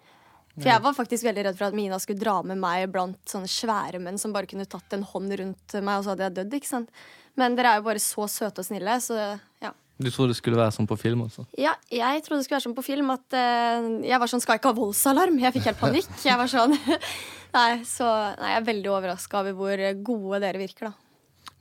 For 0.59 0.67
jeg 0.73 0.83
var 0.83 0.95
faktisk 0.97 1.27
veldig 1.29 1.45
redd 1.47 1.59
for 1.59 1.69
at 1.69 1.77
Mina 1.79 2.01
skulle 2.03 2.19
dra 2.19 2.41
med 2.43 2.59
meg 2.59 2.89
blant 2.91 3.21
sånne 3.31 3.51
svære 3.53 4.01
menn 4.03 4.19
som 4.19 4.33
bare 4.35 4.49
kunne 4.51 4.67
tatt 4.67 4.97
en 4.97 5.07
hånd 5.07 5.37
rundt 5.39 5.77
meg, 5.79 5.93
og 5.95 6.07
så 6.07 6.15
hadde 6.15 6.27
jeg 6.27 6.37
dødd. 6.41 6.57
ikke 6.59 6.71
sant? 6.73 6.91
Men 7.39 7.55
dere 7.55 7.77
er 7.77 7.79
jo 7.79 7.87
bare 7.87 8.03
så 8.03 8.27
søte 8.33 8.65
og 8.65 8.67
snille, 8.67 8.97
så 9.05 9.21
ja. 9.63 9.71
Du 9.99 10.11
trodde 10.15 10.31
det 10.31 10.39
skulle 10.39 10.57
være 10.61 10.71
sånn 10.77 10.87
på 10.87 10.95
film 11.01 11.25
også? 11.25 11.43
Ja, 11.59 11.73
jeg 11.91 12.23
trodde 12.23 12.39
det 12.39 12.47
skulle 12.47 12.59
være 12.61 12.67
sånn 12.69 12.77
på 12.79 12.85
film 12.87 13.09
at 13.11 13.35
uh, 13.35 13.89
jeg 14.07 14.21
var 14.23 14.31
sånn 14.31 14.41
Skal 14.45 14.55
jeg 14.55 14.61
ikke 14.63 14.71
ha 14.71 14.77
voldsalarm? 14.79 15.39
Jeg 15.43 15.55
fikk 15.57 15.67
helt 15.73 15.81
panikk. 15.81 16.13
Jeg 16.23 16.39
var 16.39 16.47
sånn 16.53 16.77
Nei, 17.57 17.71
så 17.89 18.07
nei, 18.39 18.53
jeg 18.53 18.61
er 18.61 18.67
veldig 18.69 18.93
overraska 18.95 19.41
over 19.41 19.57
hvor 19.59 19.83
gode 20.07 20.39
dere 20.45 20.61
virker, 20.61 20.91
da. 20.93 20.95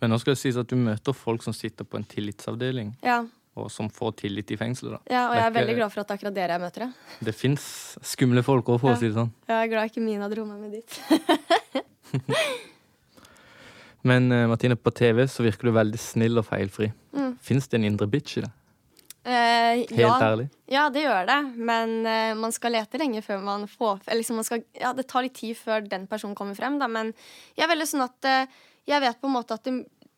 Men 0.01 0.11
nå 0.13 0.19
skal 0.21 0.35
det 0.35 0.41
sies 0.43 0.57
at 0.59 0.69
du 0.69 0.75
møter 0.77 1.15
folk 1.17 1.41
som 1.41 1.55
sitter 1.55 1.87
på 1.87 1.97
en 1.97 2.05
tillitsavdeling, 2.05 2.91
Ja, 3.01 3.21
og 3.57 3.71
som 3.73 3.87
får 3.89 4.11
tillit 4.19 4.51
i 4.53 4.57
fengselet. 4.59 4.99
da. 4.99 5.15
ja 5.15 5.23
og 5.31 5.33
jeg 5.39 5.45
er 5.45 5.49
Det 5.49 5.57
veldig 5.61 5.75
glad 5.79 5.93
for 5.95 6.03
at 6.03 6.07
det 6.09 6.13
er 6.13 6.19
akkurat 6.19 6.35
dere 6.35 6.57
jeg 6.57 6.61
møter. 6.61 6.83
Ja. 6.85 7.17
Det 7.25 7.33
fins 7.39 7.63
skumle 8.05 8.43
folk 8.45 8.67
òg, 8.69 8.77
for 8.83 8.91
Ja. 8.91 8.95
å 8.97 8.99
si 8.99 9.07
det 9.09 9.15
sånn. 9.17 9.31
Jeg 9.49 9.57
er 9.63 9.71
glad 9.71 9.89
ikke 9.89 10.03
Mina 10.05 10.29
dro 10.29 10.45
meg 10.45 10.59
med 10.61 10.71
dit. 10.77 10.89
Men 14.07 14.31
eh, 14.31 14.45
Martine, 14.47 14.75
på 14.77 14.91
TV 14.95 15.25
så 15.27 15.43
virker 15.43 15.67
du 15.67 15.73
veldig 15.75 15.99
snill 15.99 16.37
og 16.39 16.45
feilfri. 16.47 16.91
Mm. 17.17 17.26
Fins 17.41 17.67
det 17.67 17.77
en 17.79 17.87
indre 17.89 18.07
bitch 18.07 18.37
i 18.37 18.45
det? 18.45 18.51
Eh, 19.27 19.81
Helt 19.81 19.91
ja, 19.99 20.13
ærlig? 20.23 20.45
ja, 20.71 20.85
det 20.93 21.01
gjør 21.03 21.25
det. 21.27 21.39
Men 21.57 21.97
eh, 22.07 22.31
man 22.39 22.53
skal 22.55 22.71
lete 22.77 22.99
lenge 23.01 23.19
før 23.25 23.41
man 23.43 23.65
får 23.67 23.99
eller 24.05 24.21
liksom 24.21 24.39
man 24.39 24.47
skal, 24.47 24.63
Ja, 24.79 24.93
det 24.95 25.07
tar 25.11 25.25
litt 25.25 25.35
tid 25.35 25.57
før 25.59 25.83
den 25.83 26.07
personen 26.07 26.35
kommer 26.35 26.55
frem, 26.55 26.77
da. 26.79 26.87
Men 26.87 27.11
jeg 27.57 27.65
er 27.65 27.73
veldig 27.73 27.89
sånn 27.91 28.05
at 28.05 28.29
eh, 28.29 28.55
jeg 28.87 29.03
vet 29.03 29.19
på 29.19 29.27
en 29.27 29.35
måte 29.35 29.57
at 29.57 29.67
det, 29.67 29.73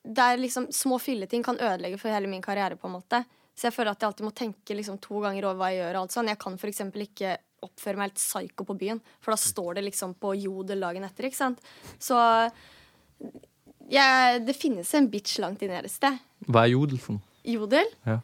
det 0.05 0.29
liksom 0.43 0.69
små 0.71 0.99
filleting 1.01 1.41
kan 1.43 1.57
ødelegge 1.57 1.97
for 1.97 2.13
hele 2.13 2.29
min 2.29 2.43
karriere, 2.45 2.77
på 2.77 2.85
en 2.85 2.99
måte. 2.99 3.23
Så 3.57 3.67
jeg 3.67 3.75
føler 3.75 3.91
at 3.91 4.03
jeg 4.03 4.11
alltid 4.11 4.27
må 4.29 4.31
tenke 4.37 4.77
liksom 4.77 4.99
to 5.01 5.19
ganger 5.25 5.49
over 5.49 5.57
hva 5.57 5.71
jeg 5.73 5.81
gjør. 5.81 5.95
og 5.97 6.05
alt 6.05 6.13
sånn. 6.15 6.29
Jeg 6.29 6.39
kan 6.39 6.53
f.eks. 6.61 6.83
ikke 7.09 7.33
oppføre 7.65 7.99
meg 7.99 8.11
helt 8.11 8.21
psycho 8.21 8.63
på 8.69 8.77
byen, 8.79 9.01
for 9.19 9.33
da 9.33 9.41
står 9.41 9.79
det 9.79 9.87
liksom 9.89 10.13
på 10.21 10.35
jodel 10.37 10.85
dagen 10.85 11.03
etter. 11.09 11.27
ikke 11.27 11.41
sant? 11.41 11.65
Så 11.99 12.15
jeg, 13.91 14.41
det 14.47 14.55
finnes 14.57 14.89
en 14.97 15.09
bitch 15.11 15.39
langt 15.43 15.61
inne 15.65 15.81
et 15.81 15.91
sted. 15.91 16.17
Hva 16.47 16.65
er 16.65 16.73
jodel 16.73 16.99
for 17.01 17.17
noe? 17.17 17.25
Jodel? 17.49 17.87
Ja. 18.05 18.19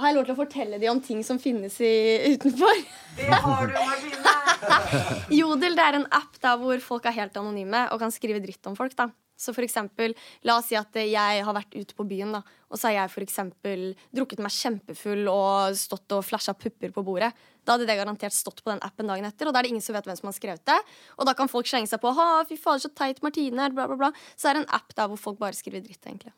Har 0.00 0.08
jeg 0.08 0.16
lov 0.16 0.26
til 0.28 0.32
å 0.32 0.38
fortelle 0.38 0.78
dem 0.80 0.94
om 0.94 1.00
ting 1.04 1.20
som 1.26 1.40
finnes 1.42 1.74
i, 1.84 1.92
utenfor? 2.32 2.84
Det 3.18 3.40
har 3.44 3.66
du, 3.68 3.74
Martine! 3.76 4.36
Jodel 5.40 5.76
det 5.76 5.84
er 5.84 5.98
en 5.98 6.06
app 6.14 6.38
der 6.40 6.60
hvor 6.60 6.80
folk 6.84 7.08
er 7.08 7.16
helt 7.16 7.36
anonyme 7.40 7.86
og 7.92 8.00
kan 8.02 8.12
skrive 8.14 8.40
dritt 8.44 8.64
om 8.70 8.76
folk. 8.78 8.96
da. 8.96 9.10
Så 9.40 9.54
for 9.56 9.64
eksempel, 9.64 10.14
La 10.44 10.58
oss 10.60 10.68
si 10.68 10.76
at 10.78 10.96
jeg 11.00 11.44
har 11.46 11.56
vært 11.56 11.76
ute 11.76 11.96
på 11.96 12.04
byen, 12.08 12.34
da, 12.36 12.42
og 12.70 12.78
så 12.78 12.90
har 12.90 12.96
jeg 12.98 13.12
for 13.14 13.24
eksempel 13.24 13.86
drukket 14.14 14.42
meg 14.44 14.52
kjempefull 14.54 15.30
og 15.32 15.78
stått 15.80 16.12
og 16.16 16.26
flasha 16.26 16.54
pupper 16.54 16.92
på 16.94 17.04
bordet. 17.06 17.32
Da 17.64 17.74
hadde 17.74 17.88
det 17.88 17.96
garantert 17.98 18.36
stått 18.36 18.60
på 18.64 18.72
den 18.72 18.82
appen 18.84 19.08
dagen 19.10 19.26
etter, 19.28 19.48
og 19.48 19.54
da 19.54 19.60
er 19.60 19.68
det 19.68 19.72
ingen 19.72 19.84
som 19.84 19.96
vet 19.96 20.06
hvem 20.08 20.20
som 20.20 20.30
har 20.30 20.36
skrevet 20.36 20.64
det. 20.68 20.78
Og 21.16 21.28
da 21.28 21.34
kan 21.38 21.50
folk 21.50 21.68
slenge 21.70 21.88
seg 21.88 22.02
på 22.02 22.12
'ha, 22.12 22.44
fy 22.48 22.56
fader, 22.56 22.84
så 22.84 22.92
teit 22.94 23.22
Martine 23.22 23.66
er', 23.66 23.74
bla, 23.74 23.86
bla, 23.86 23.96
bla. 23.96 24.12
Så 24.36 24.48
det 24.48 24.56
er 24.56 24.60
en 24.62 24.74
app 24.76 24.94
der 24.94 25.08
hvor 25.08 25.18
folk 25.18 25.38
bare 25.38 25.56
skriver 25.56 25.82
dritt, 25.84 26.04
egentlig. 26.04 26.32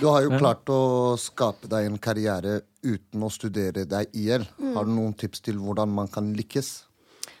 Du 0.00 0.08
har 0.10 0.24
jo 0.24 0.34
klart 0.34 0.66
å 0.66 1.14
skape 1.20 1.68
deg 1.70 1.86
en 1.86 1.98
karriere 2.02 2.58
uten 2.82 3.22
å 3.22 3.30
studere 3.30 3.84
deg 3.86 4.10
i 4.18 4.26
hjel. 4.26 4.42
Mm. 4.58 4.72
Har 4.74 4.84
du 4.88 4.90
noen 4.90 5.14
tips 5.14 5.44
til 5.46 5.60
hvordan 5.62 5.92
man 5.94 6.10
kan 6.10 6.32
lykkes? 6.34 6.72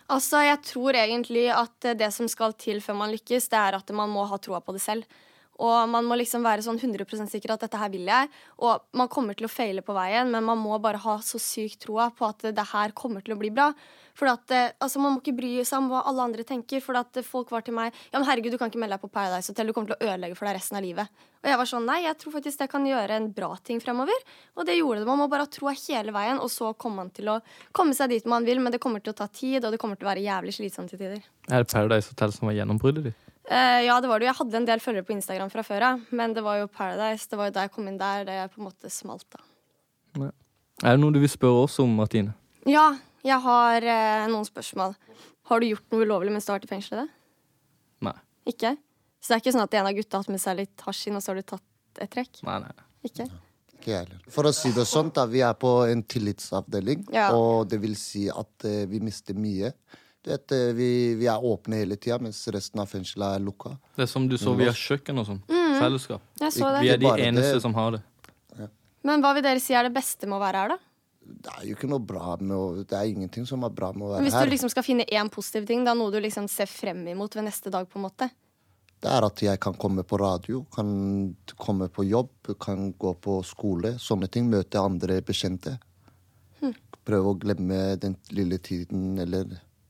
Altså, 0.08 0.38
Jeg 0.46 0.62
tror 0.62 0.94
egentlig 0.94 1.48
at 1.50 1.98
det 1.98 2.12
som 2.14 2.28
skal 2.30 2.54
til 2.54 2.80
før 2.80 2.94
man 2.94 3.10
lykkes, 3.10 3.48
det 3.50 3.58
er 3.58 3.78
at 3.80 3.90
man 3.90 4.12
må 4.12 4.26
ha 4.30 4.38
troa 4.38 4.60
på 4.60 4.72
det 4.76 4.82
selv. 4.82 5.04
Og 5.62 5.88
man 5.88 6.04
må 6.04 6.18
liksom 6.20 6.44
være 6.44 6.64
sånn 6.64 6.80
100% 6.80 7.32
sikker 7.32 7.54
at 7.54 7.62
dette 7.64 7.80
her 7.80 7.92
vil 7.92 8.08
jeg. 8.08 8.32
Og 8.60 8.82
man 8.96 9.08
kommer 9.12 9.36
til 9.36 9.48
å 9.48 9.52
feile 9.52 9.84
på 9.84 9.96
veien, 9.96 10.28
men 10.32 10.44
man 10.44 10.60
må 10.60 10.76
bare 10.82 11.00
ha 11.00 11.18
så 11.24 11.40
sykt 11.40 11.86
troa 11.86 12.10
på 12.12 12.28
at 12.28 12.50
det 12.52 12.66
her 12.72 12.92
kommer 12.96 13.24
til 13.24 13.36
å 13.36 13.40
bli 13.40 13.52
bra. 13.54 13.70
For 14.16 14.28
at, 14.30 14.50
eh, 14.50 14.72
altså, 14.80 15.00
Man 15.00 15.12
må 15.12 15.20
ikke 15.20 15.36
bry 15.36 15.50
seg 15.60 15.78
om 15.78 15.90
hva 15.90 16.02
alle 16.08 16.24
andre 16.24 16.44
tenker. 16.46 16.80
For 16.80 16.96
at 16.96 17.18
folk 17.24 17.50
var 17.52 17.64
til 17.66 17.76
meg 17.76 17.92
Ja, 18.12 18.18
men 18.18 18.26
herregud, 18.28 18.54
du 18.54 18.58
kan 18.58 18.70
ikke 18.70 18.80
melde 18.80 18.96
deg 18.96 19.04
på 19.04 19.12
Paradise 19.12 19.52
Hotel. 19.52 19.68
Du 19.68 19.76
kommer 19.76 19.92
til 19.92 19.98
å 20.00 20.08
ødelegge 20.08 20.38
for 20.38 20.48
deg 20.48 20.56
resten 20.56 20.78
av 20.78 20.84
livet. 20.84 21.24
Og 21.44 21.50
jeg 21.50 21.60
var 21.60 21.68
sånn 21.68 21.86
Nei, 21.86 22.00
jeg 22.06 22.18
tror 22.18 22.36
faktisk 22.38 22.62
det 22.64 22.70
kan 22.72 22.86
gjøre 22.88 23.20
en 23.20 23.28
bra 23.36 23.50
ting 23.62 23.80
fremover. 23.80 24.24
Og 24.56 24.66
det 24.66 24.78
gjorde 24.78 25.04
det. 25.04 25.10
Man 25.10 25.20
må 25.20 25.28
bare 25.28 25.44
ha 25.46 25.52
troa 25.52 25.76
hele 25.76 26.16
veien, 26.16 26.40
og 26.40 26.50
så 26.50 26.72
kommer 26.74 27.04
man 27.04 27.12
til 27.14 27.28
å 27.28 27.40
komme 27.76 27.94
seg 27.94 28.10
dit 28.10 28.26
man 28.26 28.48
vil. 28.48 28.62
Men 28.64 28.72
det 28.72 28.80
kommer 28.82 29.04
til 29.04 29.12
å 29.12 29.20
ta 29.20 29.28
tid, 29.28 29.64
og 29.64 29.72
det 29.74 29.80
kommer 29.82 30.00
til 30.00 30.08
å 30.08 30.12
være 30.14 30.24
jævlig 30.24 30.56
slitsomt 30.56 30.92
til 30.92 31.02
tider. 31.02 31.22
Er 31.50 31.62
det 31.62 31.70
Paradise 31.70 32.10
Hotel 32.10 32.32
som 32.32 32.48
var 32.48 32.56
gjennombruddet 32.56 33.10
ditt? 33.10 33.22
Eh, 33.46 33.80
ja, 33.86 34.00
det 34.02 34.08
var 34.10 34.18
det 34.18 34.26
jo. 34.26 34.32
Jeg 34.32 34.38
hadde 34.40 34.58
en 34.58 34.66
del 34.66 34.82
følgere 34.82 35.06
på 35.06 35.14
Instagram 35.14 35.50
fra 35.52 35.62
før 35.66 35.84
av. 35.92 36.06
Men 36.10 36.34
det 36.34 36.42
var 36.46 36.58
jo 36.60 36.70
Paradise. 36.70 37.28
Det 37.30 37.38
var 37.38 37.50
jo 37.50 37.54
da 37.54 37.66
jeg 37.66 37.74
kom 37.76 37.86
inn 37.90 37.98
der 38.00 38.24
det 38.26 38.38
på 38.54 38.60
en 38.62 38.68
måte 38.68 38.90
smalt, 38.90 39.26
da. 39.30 39.42
Er 40.84 40.96
det 40.96 41.00
noe 41.00 41.14
du 41.14 41.20
vil 41.22 41.30
spørre 41.30 41.62
oss 41.66 41.78
om, 41.80 41.92
Martine? 41.96 42.34
Ja, 42.68 42.90
jeg 43.24 43.38
har 43.44 43.86
uh, 43.86 44.26
noen 44.32 44.44
spørsmål. 44.48 44.96
Har 45.48 45.62
du 45.62 45.68
gjort 45.70 45.86
noe 45.94 46.04
ulovlig 46.04 46.34
mens 46.34 46.44
du 46.44 46.50
har 46.52 46.58
vært 46.58 46.68
i 46.68 46.72
fengselet? 46.74 47.12
Nei. 48.04 48.16
Ikke? 48.50 48.74
Så 49.22 49.30
det 49.30 49.36
er 49.38 49.44
ikke 49.44 49.54
sånn 49.56 49.64
at 49.64 49.76
en 49.78 49.88
av 49.88 49.96
gutta 49.96 50.18
har 50.18 50.26
hatt 50.26 50.34
med 50.34 50.42
seg 50.42 50.58
litt 50.58 50.84
hasj 50.84 51.06
inn, 51.08 51.16
og 51.18 51.24
så 51.24 51.32
har 51.32 51.38
du 51.40 51.46
tatt 51.46 52.02
et 52.02 52.12
trekk? 52.12 52.42
Nei, 52.46 52.58
nei. 52.66 52.88
Ikke? 53.06 53.28
Ikke. 53.76 54.02
For 54.34 54.48
å 54.48 54.52
si 54.54 54.72
det 54.74 54.84
sånn, 54.90 55.12
da, 55.14 55.24
vi 55.30 55.40
er 55.46 55.54
på 55.58 55.70
en 55.86 56.02
tillitsavdeling, 56.02 57.06
Ja. 57.14 57.30
og 57.38 57.70
det 57.70 57.78
vil 57.82 57.94
si 57.98 58.26
at 58.32 58.66
uh, 58.66 58.82
vi 58.90 59.00
mister 59.04 59.38
mye. 59.38 59.72
Vet, 60.26 60.52
eh, 60.52 60.72
vi, 60.74 61.14
vi 61.14 61.28
er 61.30 61.38
åpne 61.44 61.78
hele 61.78 61.96
tida, 61.96 62.18
mens 62.18 62.40
resten 62.50 62.80
av 62.82 62.90
fengselet 62.90 63.36
er 63.36 63.44
lukka. 63.46 63.76
Det 63.94 64.08
er 64.08 64.10
som 64.10 64.26
du 64.26 64.34
så, 64.40 64.56
vi 64.58 64.66
har 64.66 64.74
kjøkken 64.74 65.22
og 65.22 65.28
sånn. 65.28 65.38
Mm. 65.46 65.76
Fellesskap. 65.78 66.24
Så 66.50 66.70
Vi 66.80 66.90
er 66.90 66.98
de 66.98 67.12
eneste 67.28 67.54
det- 67.54 67.62
som 67.62 67.74
har 67.74 67.98
det. 67.98 68.02
Men 69.06 69.22
hva 69.22 69.34
vil 69.36 69.44
dere 69.44 69.60
si 69.62 69.72
er 69.78 69.84
det 69.86 69.94
beste 69.94 70.26
med 70.26 70.40
å 70.40 70.42
være 70.42 70.62
her, 70.64 70.68
da? 70.74 70.78
Det 71.26 71.52
er 71.52 71.66
jo 71.66 71.74
ikke 71.76 71.88
noe 71.90 72.02
bra 72.02 72.36
med 72.40 72.56
å 72.56 72.84
Det 72.86 72.94
er 72.94 73.06
ingenting 73.10 73.46
som 73.46 73.62
er 73.66 73.70
bra 73.70 73.92
med 73.92 74.02
å 74.02 74.10
være 74.10 74.18
her. 74.18 74.26
Hvis 74.26 74.44
du 74.44 74.50
liksom 74.50 74.70
skal 74.70 74.82
finne 74.82 75.06
én 75.06 75.30
positiv 75.30 75.66
ting, 75.66 75.84
da 75.84 75.94
noe 75.94 76.10
du 76.10 76.18
liksom 76.20 76.48
ser 76.48 76.66
frem 76.66 77.06
imot 77.06 77.34
ved 77.34 77.44
neste 77.44 77.70
dag, 77.70 77.88
på 77.88 77.96
en 78.00 78.06
måte. 78.10 78.30
Det 79.00 79.10
er 79.12 79.24
at 79.26 79.36
jeg 79.42 79.60
kan 79.60 79.74
komme 79.74 80.02
på 80.02 80.18
radio, 80.18 80.64
kan 80.74 81.36
komme 81.56 81.88
på 81.88 82.08
jobb, 82.08 82.30
kan 82.58 82.92
gå 82.94 83.14
på 83.20 83.44
skole. 83.44 83.94
Sånne 83.98 84.28
ting. 84.30 84.48
Møte 84.50 84.80
andre 84.82 85.20
bekjente. 85.20 85.78
Hm. 86.60 86.74
Prøve 87.04 87.34
å 87.34 87.38
glemme 87.38 87.98
den 88.00 88.16
lille 88.30 88.58
tiden, 88.58 89.18
eller 89.20 89.44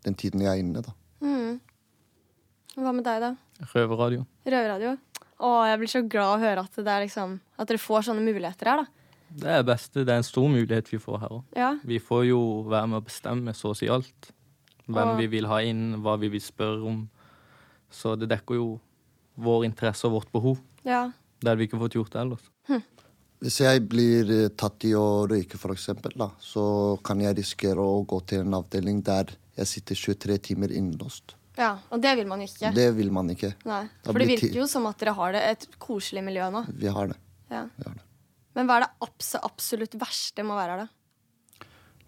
den 0.07 0.15
tiden 0.19 0.45
jeg 0.45 0.53
er 0.55 0.63
inne, 0.63 0.83
da. 0.87 0.95
Mm. 1.25 1.59
Hva 2.77 2.93
med 2.95 3.07
deg, 3.07 3.23
da? 3.25 3.33
Røverradio. 3.73 4.25
Røverradio? 4.47 4.95
Å, 5.37 5.51
jeg 5.69 5.81
blir 5.83 5.91
så 5.93 6.03
glad 6.09 6.35
å 6.37 6.41
høre 6.41 6.63
at, 6.65 6.79
det 6.81 6.93
er 6.93 7.05
liksom, 7.05 7.35
at 7.61 7.69
dere 7.69 7.81
får 7.83 8.07
sånne 8.09 8.25
muligheter 8.25 8.71
her, 8.73 8.85
da. 8.85 8.93
Det 9.37 9.51
er 9.59 9.65
beste. 9.67 10.05
Det 10.07 10.13
er 10.15 10.21
en 10.23 10.27
stor 10.27 10.47
mulighet 10.49 10.89
vi 10.93 11.01
får 11.03 11.19
her 11.25 11.33
òg. 11.41 11.45
Ja. 11.59 11.73
Vi 11.85 11.99
får 12.01 12.23
jo 12.29 12.41
være 12.71 12.89
med 12.93 13.01
å 13.01 13.05
bestemme 13.09 13.53
så 13.59 13.73
å 13.73 13.77
si 13.77 13.89
alt. 13.91 14.31
Hvem 14.87 15.13
Og- 15.13 15.19
vi 15.19 15.27
vil 15.27 15.49
ha 15.51 15.59
inn, 15.67 15.97
hva 16.01 16.15
vi 16.21 16.29
vil 16.31 16.41
spørre 16.41 16.87
om. 16.87 17.01
Så 17.91 18.15
det 18.19 18.29
dekker 18.31 18.55
jo 18.55 18.69
vår 19.37 19.65
interesse 19.67 20.07
og 20.07 20.13
vårt 20.21 20.31
behov. 20.33 20.61
Ja. 20.87 21.09
Det 21.41 21.49
hadde 21.51 21.59
vi 21.59 21.67
ikke 21.67 21.81
fått 21.83 21.97
gjort 21.99 22.15
ellers. 22.15 22.47
Hvis 23.43 23.59
jeg 23.61 23.83
blir 23.89 24.31
eh, 24.33 24.49
tatt 24.57 24.83
i 24.89 24.95
å 24.97 25.27
røyke, 25.29 25.59
for 25.61 25.75
eksempel, 25.75 26.15
da, 26.17 26.31
så 26.41 26.97
kan 27.05 27.21
jeg 27.21 27.37
risikere 27.37 27.77
å 27.83 28.07
gå 28.09 28.21
til 28.27 28.41
en 28.47 28.55
avdeling 28.55 29.03
der 29.05 29.35
jeg 29.57 29.67
sitter 29.71 29.95
23 29.95 30.39
timer 30.51 30.73
innlåst. 30.73 31.35
ja. 31.57 31.79
Og 31.91 32.01
det 32.03 32.17
vil 32.19 32.27
man 32.29 32.43
ikke. 32.45 32.73
Det 32.77 32.91
vil 32.97 33.11
man 33.13 33.31
ikke. 33.33 33.55
Nei. 33.65 33.85
For 34.05 34.21
det 34.21 34.29
virker 34.35 34.59
jo 34.61 34.67
som 34.71 34.87
at 34.91 34.99
dere 35.01 35.15
har 35.17 35.33
det 35.37 35.43
et 35.53 35.67
koselig 35.83 36.23
miljø 36.25 36.51
nå. 36.53 36.65
Vi 36.69 36.87
har 36.93 37.09
det. 37.13 37.17
Ja. 37.51 37.65
Vi 37.77 37.87
har 37.89 37.95
det. 37.95 38.05
Men 38.57 38.69
hva 38.69 38.77
er 38.79 38.87
det 38.87 38.93
abs 39.05 39.35
absolutt 39.41 39.95
verste 40.01 40.43
med 40.45 40.55
å 40.57 40.61
være 40.61 40.77
her, 40.77 40.85
da? 40.87 41.67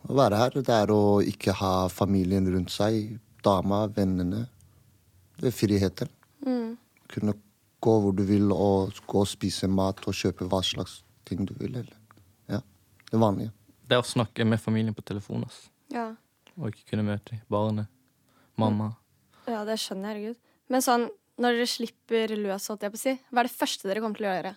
Å 0.08 0.14
være 0.16 0.36
her, 0.40 0.54
det 0.64 0.72
er 0.72 0.92
å 0.94 1.00
ikke 1.20 1.52
ha 1.58 1.72
familien 1.92 2.46
rundt 2.52 2.72
seg. 2.72 3.18
Dama, 3.44 3.82
vennene. 3.92 4.46
Det 5.38 5.50
er 5.50 5.54
friheten. 5.56 6.08
Mm. 6.46 6.76
Kunne 7.12 7.34
gå 7.84 7.94
hvor 8.02 8.14
du 8.16 8.24
vil 8.26 8.48
og 8.54 8.96
gå 9.06 9.20
og 9.22 9.28
spise 9.28 9.68
mat 9.70 10.00
og 10.08 10.16
kjøpe 10.16 10.48
hva 10.48 10.62
slags 10.64 11.02
ting 11.28 11.44
du 11.46 11.52
vil. 11.60 11.76
Eller. 11.82 11.94
Ja, 12.48 12.62
det 13.10 13.20
vanlige. 13.20 13.52
Det 13.88 13.96
er 13.98 14.02
å 14.02 14.08
snakke 14.08 14.44
med 14.48 14.60
familien 14.60 14.96
på 14.96 15.04
telefon, 15.06 15.44
Altså. 15.46 15.68
Ja. 15.92 16.08
Og 16.58 16.72
ikke 16.72 16.88
kunne 16.92 17.04
møte 17.06 17.38
barnet. 17.52 17.86
Mamma. 18.58 18.90
ja, 19.46 19.60
det 19.64 19.76
skjønner 19.78 20.10
jeg, 20.16 20.22
herregud. 20.34 20.38
Men 20.68 20.82
sånn, 20.82 21.04
når 21.38 21.54
dere 21.60 21.66
slipper 21.70 22.32
løs, 22.36 22.64
holdt 22.68 22.82
jeg 22.82 22.90
på 22.94 22.98
å 22.98 23.02
si, 23.04 23.12
hva 23.30 23.44
er 23.44 23.46
det 23.48 23.54
første 23.54 23.86
dere 23.88 24.02
kommer 24.02 24.18
til 24.18 24.26
å 24.26 24.32
gjøre? 24.34 24.54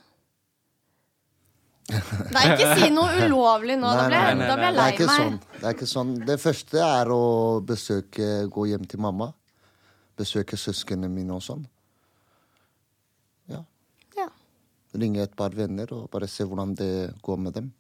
Nei, 2.36 2.44
ikke 2.54 2.68
si 2.80 2.90
noe 2.94 3.26
ulovlig 3.28 3.76
nå. 3.80 3.90
Da 3.94 4.08
blir 4.08 4.18
jeg, 4.18 4.40
da 4.42 4.56
blir 4.58 4.66
jeg 4.66 4.74
Det 4.74 4.80
lei 4.80 4.88
er 4.96 5.06
meg. 5.10 5.20
sånn. 5.20 5.38
Det 5.60 5.68
er 5.70 5.76
ikke 5.76 5.90
sånn. 5.92 6.12
Det 6.30 6.38
første 6.42 6.82
er 6.86 7.12
å 7.14 7.22
besøke, 7.68 8.28
gå 8.54 8.66
hjem 8.72 8.86
til 8.90 9.02
mamma. 9.04 9.30
Besøke 10.20 10.58
søsknene 10.60 11.10
mine 11.12 11.36
og 11.38 11.44
sånn. 11.46 11.66
Ja. 13.52 13.62
Ja. 14.18 14.28
Ringe 14.98 15.24
et 15.26 15.36
par 15.38 15.54
venner 15.58 15.92
og 15.98 16.10
bare 16.14 16.30
se 16.32 16.46
hvordan 16.48 16.74
det 16.80 16.92
går 17.26 17.42
med 17.46 17.58
dem. 17.60 17.72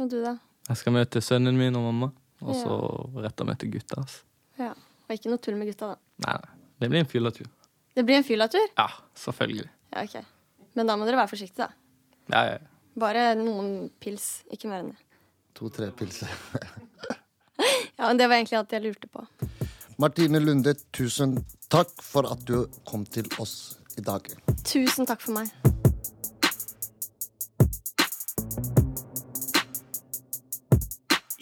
Og 0.00 0.08
du, 0.08 0.22
da? 0.24 0.36
Jeg 0.68 0.76
skal 0.78 0.94
møte 0.94 1.20
sønnen 1.24 1.56
min 1.58 1.76
og 1.76 1.82
mamma, 1.88 2.10
og 2.42 2.54
Ja. 2.54 2.60
så 2.62 3.22
rett 3.24 3.40
og 3.40 3.46
møte 3.48 3.70
gutta. 3.70 4.00
Altså. 4.02 4.22
Ja. 4.58 4.70
Og 5.08 5.14
ikke 5.16 5.30
noe 5.32 5.38
tull 5.42 5.56
med 5.58 5.68
gutta, 5.72 5.92
da. 5.94 5.96
Nei, 6.26 6.34
nei. 6.38 6.58
Det 6.80 6.88
blir 6.90 7.00
en 7.00 7.06
fyllatur. 7.10 7.46
Det 7.94 8.04
blir 8.06 8.16
en 8.16 8.24
fyllatur? 8.24 8.68
Ja, 8.78 8.88
selvfølgelig. 9.14 9.68
Ja, 9.92 10.02
ok. 10.06 10.24
Men 10.74 10.86
da 10.86 10.96
må 10.96 11.04
dere 11.06 11.16
være 11.20 11.28
forsiktige, 11.34 11.66
da. 11.66 11.72
Ja, 12.32 12.44
ja. 12.46 12.52
ja. 12.52 12.58
Bare 12.96 13.34
noen 13.38 13.90
pils, 14.00 14.42
ikke 14.52 14.68
mer 14.68 14.82
enn 14.84 14.92
det. 14.94 14.98
To-tre 15.58 15.90
pilser. 15.92 16.28
Ja, 17.98 18.08
men 18.08 18.16
Det 18.18 18.26
var 18.26 18.34
egentlig 18.40 18.56
alt 18.58 18.72
jeg 18.72 18.82
lurte 18.82 19.06
på. 19.12 19.22
Martine 20.00 20.40
Lunde, 20.40 20.72
tusen 20.96 21.36
takk 21.70 21.92
for 22.02 22.26
at 22.32 22.40
du 22.48 22.64
kom 22.88 23.04
til 23.06 23.28
oss 23.38 23.76
i 23.96 24.02
dag. 24.02 24.26
Tusen 24.66 25.06
takk 25.06 25.20
for 25.22 25.36
meg. 25.36 25.52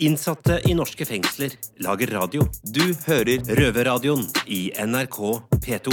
Innsatte 0.01 0.55
i 0.65 0.73
norske 0.73 1.05
fengsler 1.05 1.53
lager 1.85 2.09
radio. 2.17 2.47
Du 2.65 2.95
hører 3.05 3.43
Røverradioen 3.59 4.23
i 4.49 4.71
NRK 4.81 5.19
P2. 5.61 5.93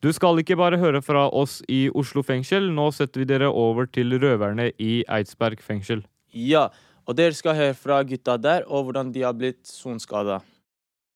Du 0.00 0.08
skal 0.16 0.40
ikke 0.40 0.56
bare 0.56 0.78
høre 0.80 1.02
fra 1.04 1.26
oss 1.28 1.58
i 1.68 1.90
Oslo 1.92 2.24
fengsel. 2.24 2.70
Nå 2.72 2.86
setter 2.96 3.20
vi 3.20 3.26
dere 3.28 3.50
over 3.52 3.84
til 3.84 4.16
røverne 4.16 4.70
i 4.80 5.02
Eidsberg 5.12 5.60
fengsel. 5.60 6.00
Ja, 6.32 6.70
og 7.04 7.18
dere 7.18 7.36
skal 7.36 7.58
høre 7.58 7.76
fra 7.76 8.00
gutta 8.08 8.38
der, 8.40 8.64
og 8.72 8.88
hvordan 8.88 9.12
de 9.12 9.26
har 9.26 9.36
blitt 9.36 9.66
sonskada. 9.68 10.40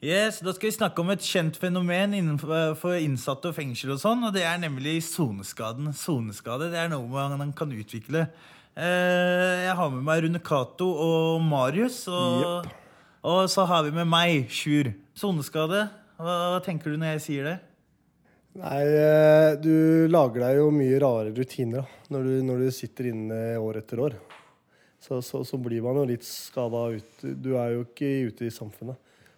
Yes, 0.04 0.42
Da 0.44 0.52
skal 0.52 0.68
vi 0.68 0.76
snakke 0.76 1.00
om 1.00 1.08
et 1.14 1.24
kjent 1.24 1.56
fenomen 1.56 2.12
innenfor 2.12 2.76
for 2.76 3.00
innsatte 3.00 3.48
og 3.48 3.56
fengsel. 3.56 3.94
og 3.96 4.02
sånn, 4.04 4.26
og 4.28 4.34
Det 4.34 4.44
er 4.44 4.58
nemlig 4.60 5.00
soneskaden. 5.00 5.88
Soneskade 5.96 6.68
det 6.70 6.76
er 6.76 6.92
noe 6.92 7.08
man 7.08 7.54
kan 7.54 7.72
utvikle. 7.72 8.28
Eh, 8.76 9.62
Jeg 9.64 9.76
har 9.78 9.92
med 9.92 10.04
meg 10.04 10.24
Rune 10.26 10.40
Cato 10.44 10.88
og 11.00 11.40
Marius. 11.40 12.02
Og, 12.12 12.66
og 13.24 13.46
så 13.48 13.64
har 13.68 13.86
vi 13.86 13.94
med 13.96 14.08
meg, 14.10 14.50
Sjur. 14.52 14.92
Soneskade. 15.16 15.86
Hva 16.20 16.60
tenker 16.64 16.92
du 16.92 17.00
når 17.00 17.14
jeg 17.16 17.24
sier 17.24 17.48
det? 17.48 17.56
Nei, 18.56 18.82
eh, 18.88 19.54
du 19.60 20.08
lager 20.12 20.46
deg 20.46 20.60
jo 20.60 20.68
mye 20.72 21.00
rare 21.00 21.32
rutiner 21.36 21.82
da, 21.82 22.04
når 22.12 22.24
du, 22.28 22.34
når 22.48 22.62
du 22.64 22.70
sitter 22.72 23.10
inne 23.10 23.40
år 23.60 23.82
etter 23.82 24.00
år. 24.00 24.16
Så, 25.00 25.20
så, 25.24 25.42
så 25.44 25.58
blir 25.60 25.84
man 25.84 25.98
jo 26.00 26.06
litt 26.08 26.24
skada 26.24 26.86
ut. 26.96 27.26
Du 27.36 27.52
er 27.60 27.74
jo 27.76 27.82
ikke 27.84 28.08
ute 28.30 28.48
i 28.48 28.52
samfunnet. 28.52 28.96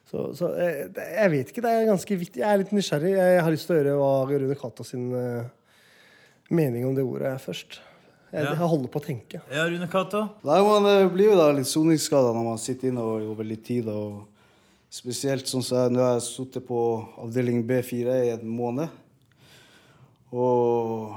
Så, 0.09 0.31
så 0.38 0.53
jeg, 0.57 0.87
jeg 0.96 1.33
vet 1.35 1.51
ikke, 1.53 1.62
det 1.66 1.72
er 1.74 1.90
ganske 1.90 2.18
viktig. 2.22 2.40
Jeg 2.40 2.48
er 2.48 2.62
litt 2.62 2.70
nysgjerrig. 2.74 3.11
Jeg 3.18 3.42
har 3.44 3.53
lyst 3.55 3.68
til 3.68 3.77
å 3.77 3.81
høre 3.83 3.96
hva 3.98 4.12
Rune 4.31 4.59
Cato 4.59 4.87
sin 4.87 5.11
eh, 5.18 5.51
mening 6.55 6.87
om 6.88 6.94
det 6.96 7.05
ordet 7.07 7.35
er 7.35 7.42
først. 7.42 7.83
Jeg, 8.32 8.44
Ja. 8.44 8.50
jeg 8.52 8.68
holder 8.68 8.88
på 8.92 9.00
å 9.00 9.04
tenke. 9.04 9.40
Ja, 9.50 9.64
Rune 9.68 9.88
Cato? 9.88 10.28
Nei, 10.44 10.60
Man 10.62 11.08
blir 11.14 11.30
jo 11.30 11.36
da 11.36 11.50
litt 11.52 11.66
soningsskada 11.66 12.34
når 12.34 12.44
man 12.44 12.58
sitter 12.58 12.88
inne 12.90 13.00
over, 13.00 13.22
over 13.30 13.44
litt 13.44 13.64
tid. 13.64 13.88
og 13.88 14.26
Spesielt 14.90 15.44
sånn 15.48 15.62
som 15.64 15.78
jeg, 15.78 15.92
nå 15.92 16.00
har 16.00 16.14
jeg 16.18 16.26
sittet 16.28 16.66
på 16.66 16.78
avdeling 17.20 17.62
B4 17.68 18.14
i 18.26 18.30
en 18.34 18.48
måned. 18.48 18.88
Og 20.32 21.14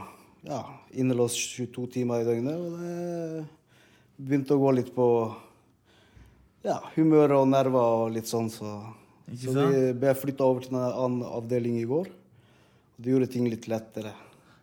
ja, 0.48 0.62
innelåst 0.96 1.38
22 1.58 1.88
timer 1.92 2.22
i 2.24 2.28
døgnet. 2.28 2.56
Og 2.56 2.80
det 2.80 3.46
begynte 4.28 4.56
å 4.56 4.62
gå 4.64 4.74
litt 4.76 4.92
på 4.96 5.08
ja, 6.64 6.80
humør 6.96 7.38
og 7.42 7.48
nerver 7.52 8.06
og 8.06 8.12
litt 8.16 8.30
sånn. 8.30 8.50
Så, 8.54 8.72
Ikke 9.32 9.52
så 9.52 9.56
de 9.56 9.70
vi 9.72 9.94
ble 10.04 10.16
flytta 10.16 10.48
over 10.48 10.64
til 10.66 10.76
en 10.76 10.88
annen 10.92 11.24
avdeling 11.28 11.80
i 11.82 11.88
går. 11.90 12.08
Og 12.12 13.02
det 13.04 13.14
gjorde 13.16 13.32
ting 13.34 13.48
litt 13.50 13.68
lettere. 13.72 14.14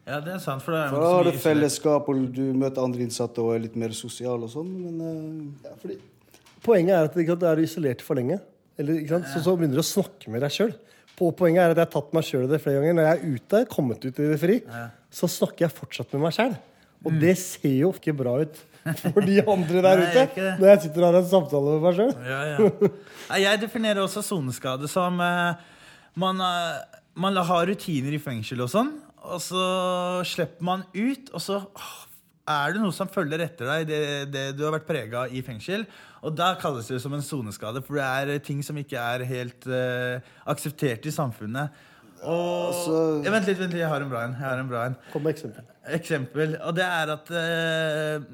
Ja, 0.08 0.18
det 0.24 0.34
er 0.38 0.40
sant. 0.40 0.64
For, 0.64 0.72
det 0.72 0.86
er 0.86 0.92
For 0.94 1.04
da 1.04 1.08
har 1.12 1.26
du 1.28 1.40
fellesskap, 1.42 2.06
og 2.08 2.28
du 2.32 2.44
møter 2.56 2.84
andre 2.84 3.04
innsatte 3.04 3.44
og 3.44 3.54
er 3.54 3.66
litt 3.66 3.76
mer 3.76 3.92
sosial 3.96 4.46
og 4.46 4.52
sånn. 4.52 4.70
Men 4.86 5.02
eh, 5.04 5.98
Poenget 6.64 6.94
er 6.96 7.10
at 7.10 7.18
du 7.18 7.48
er 7.50 7.60
isolert 7.62 8.04
for 8.04 8.18
lenge. 8.18 8.38
Eller, 8.80 9.02
ikke 9.02 9.18
sant? 9.18 9.28
Så, 9.34 9.42
så 9.44 9.56
begynner 9.58 9.80
du 9.80 9.84
å 9.84 9.86
snakke 9.86 10.32
med 10.32 10.42
deg 10.44 10.54
sjøl. 10.54 10.72
Poenget 11.18 11.64
er 11.64 11.74
at 11.74 11.80
jeg 11.80 11.84
har 11.84 11.92
tatt 11.92 12.12
meg 12.14 12.24
sjøl 12.24 12.46
i 12.46 12.50
det 12.52 12.60
flere 12.62 12.80
ganger. 12.80 12.96
Når 12.96 13.06
jeg 13.08 13.18
er 13.18 13.36
ute, 13.36 13.60
kommet 13.72 14.04
ut 14.06 14.20
i 14.22 14.30
det 14.32 14.40
fri, 14.40 14.58
så 15.12 15.28
snakker 15.30 15.66
jeg 15.66 15.74
fortsatt 15.74 16.14
med 16.14 16.24
meg 16.28 16.36
sjæl. 16.36 16.56
Og 17.06 17.18
det 17.20 17.34
ser 17.38 17.74
jo 17.74 17.92
ikke 17.94 18.14
bra 18.16 18.38
ut 18.42 18.60
for 18.98 19.20
de 19.26 19.40
andre 19.42 19.82
der 19.84 20.00
Nei, 20.02 20.06
ute. 20.08 20.46
Når 20.58 20.70
jeg 20.72 20.82
sitter 20.86 21.02
og 21.02 21.08
har 21.08 21.18
en 21.20 21.28
samtale 21.32 21.74
med 21.74 21.84
meg 21.84 21.98
sjøl. 21.98 22.14
Ja, 22.26 22.38
ja. 22.54 22.92
Jeg 23.44 23.62
definerer 23.64 24.00
også 24.04 24.22
soneskade 24.24 24.88
som 24.90 25.20
uh, 25.20 25.58
man, 26.18 26.40
uh, 26.40 27.02
man 27.18 27.38
har 27.50 27.68
rutiner 27.68 28.14
i 28.16 28.22
fengsel 28.22 28.64
og 28.64 28.72
sånn, 28.72 28.94
og 29.24 29.40
så 29.42 29.64
slipper 30.28 30.64
man 30.64 30.84
ut, 30.94 31.32
og 31.34 31.42
så 31.42 31.62
er 32.48 32.74
det 32.74 32.82
noe 32.82 32.94
som 32.96 33.10
følger 33.12 33.42
etter 33.44 33.68
deg, 33.68 33.88
det, 33.88 34.00
det 34.32 34.44
du 34.56 34.64
har 34.66 34.74
vært 34.78 34.88
prega 34.88 35.26
i 35.28 35.42
fengsel. 35.44 35.84
Og 36.24 36.34
da 36.34 36.54
kalles 36.58 36.88
det 36.90 37.00
som 37.02 37.14
en 37.14 37.22
soneskade, 37.24 37.82
for 37.84 37.98
det 37.98 38.06
er 38.06 38.32
eh, 38.34 38.42
ting 38.42 38.62
som 38.66 38.78
ikke 38.80 38.98
er 38.98 39.26
helt 39.28 39.68
uh, 39.70 40.18
akseptert 40.50 41.06
i 41.06 41.14
samfunnet. 41.14 41.76
Og, 42.18 42.74
Ja, 43.22 43.30
vent 43.30 43.46
litt, 43.46 43.60
vent 43.60 43.70
litt, 43.70 43.84
jeg 43.84 43.90
har 43.92 44.02
en 44.02 44.10
bra 44.10 44.24
en. 44.26 44.34
Jeg 44.34 44.48
har 44.48 44.58
en 44.58 44.70
bra 44.70 44.88
en. 44.88 44.96
Kom 45.12 45.22
med 45.22 45.36
eksempel. 45.36 45.68
Eksempel. 45.94 46.56
Og 46.66 46.74
det 46.74 46.86
er 46.88 47.12
at 47.14 47.30
uh, 47.30 48.26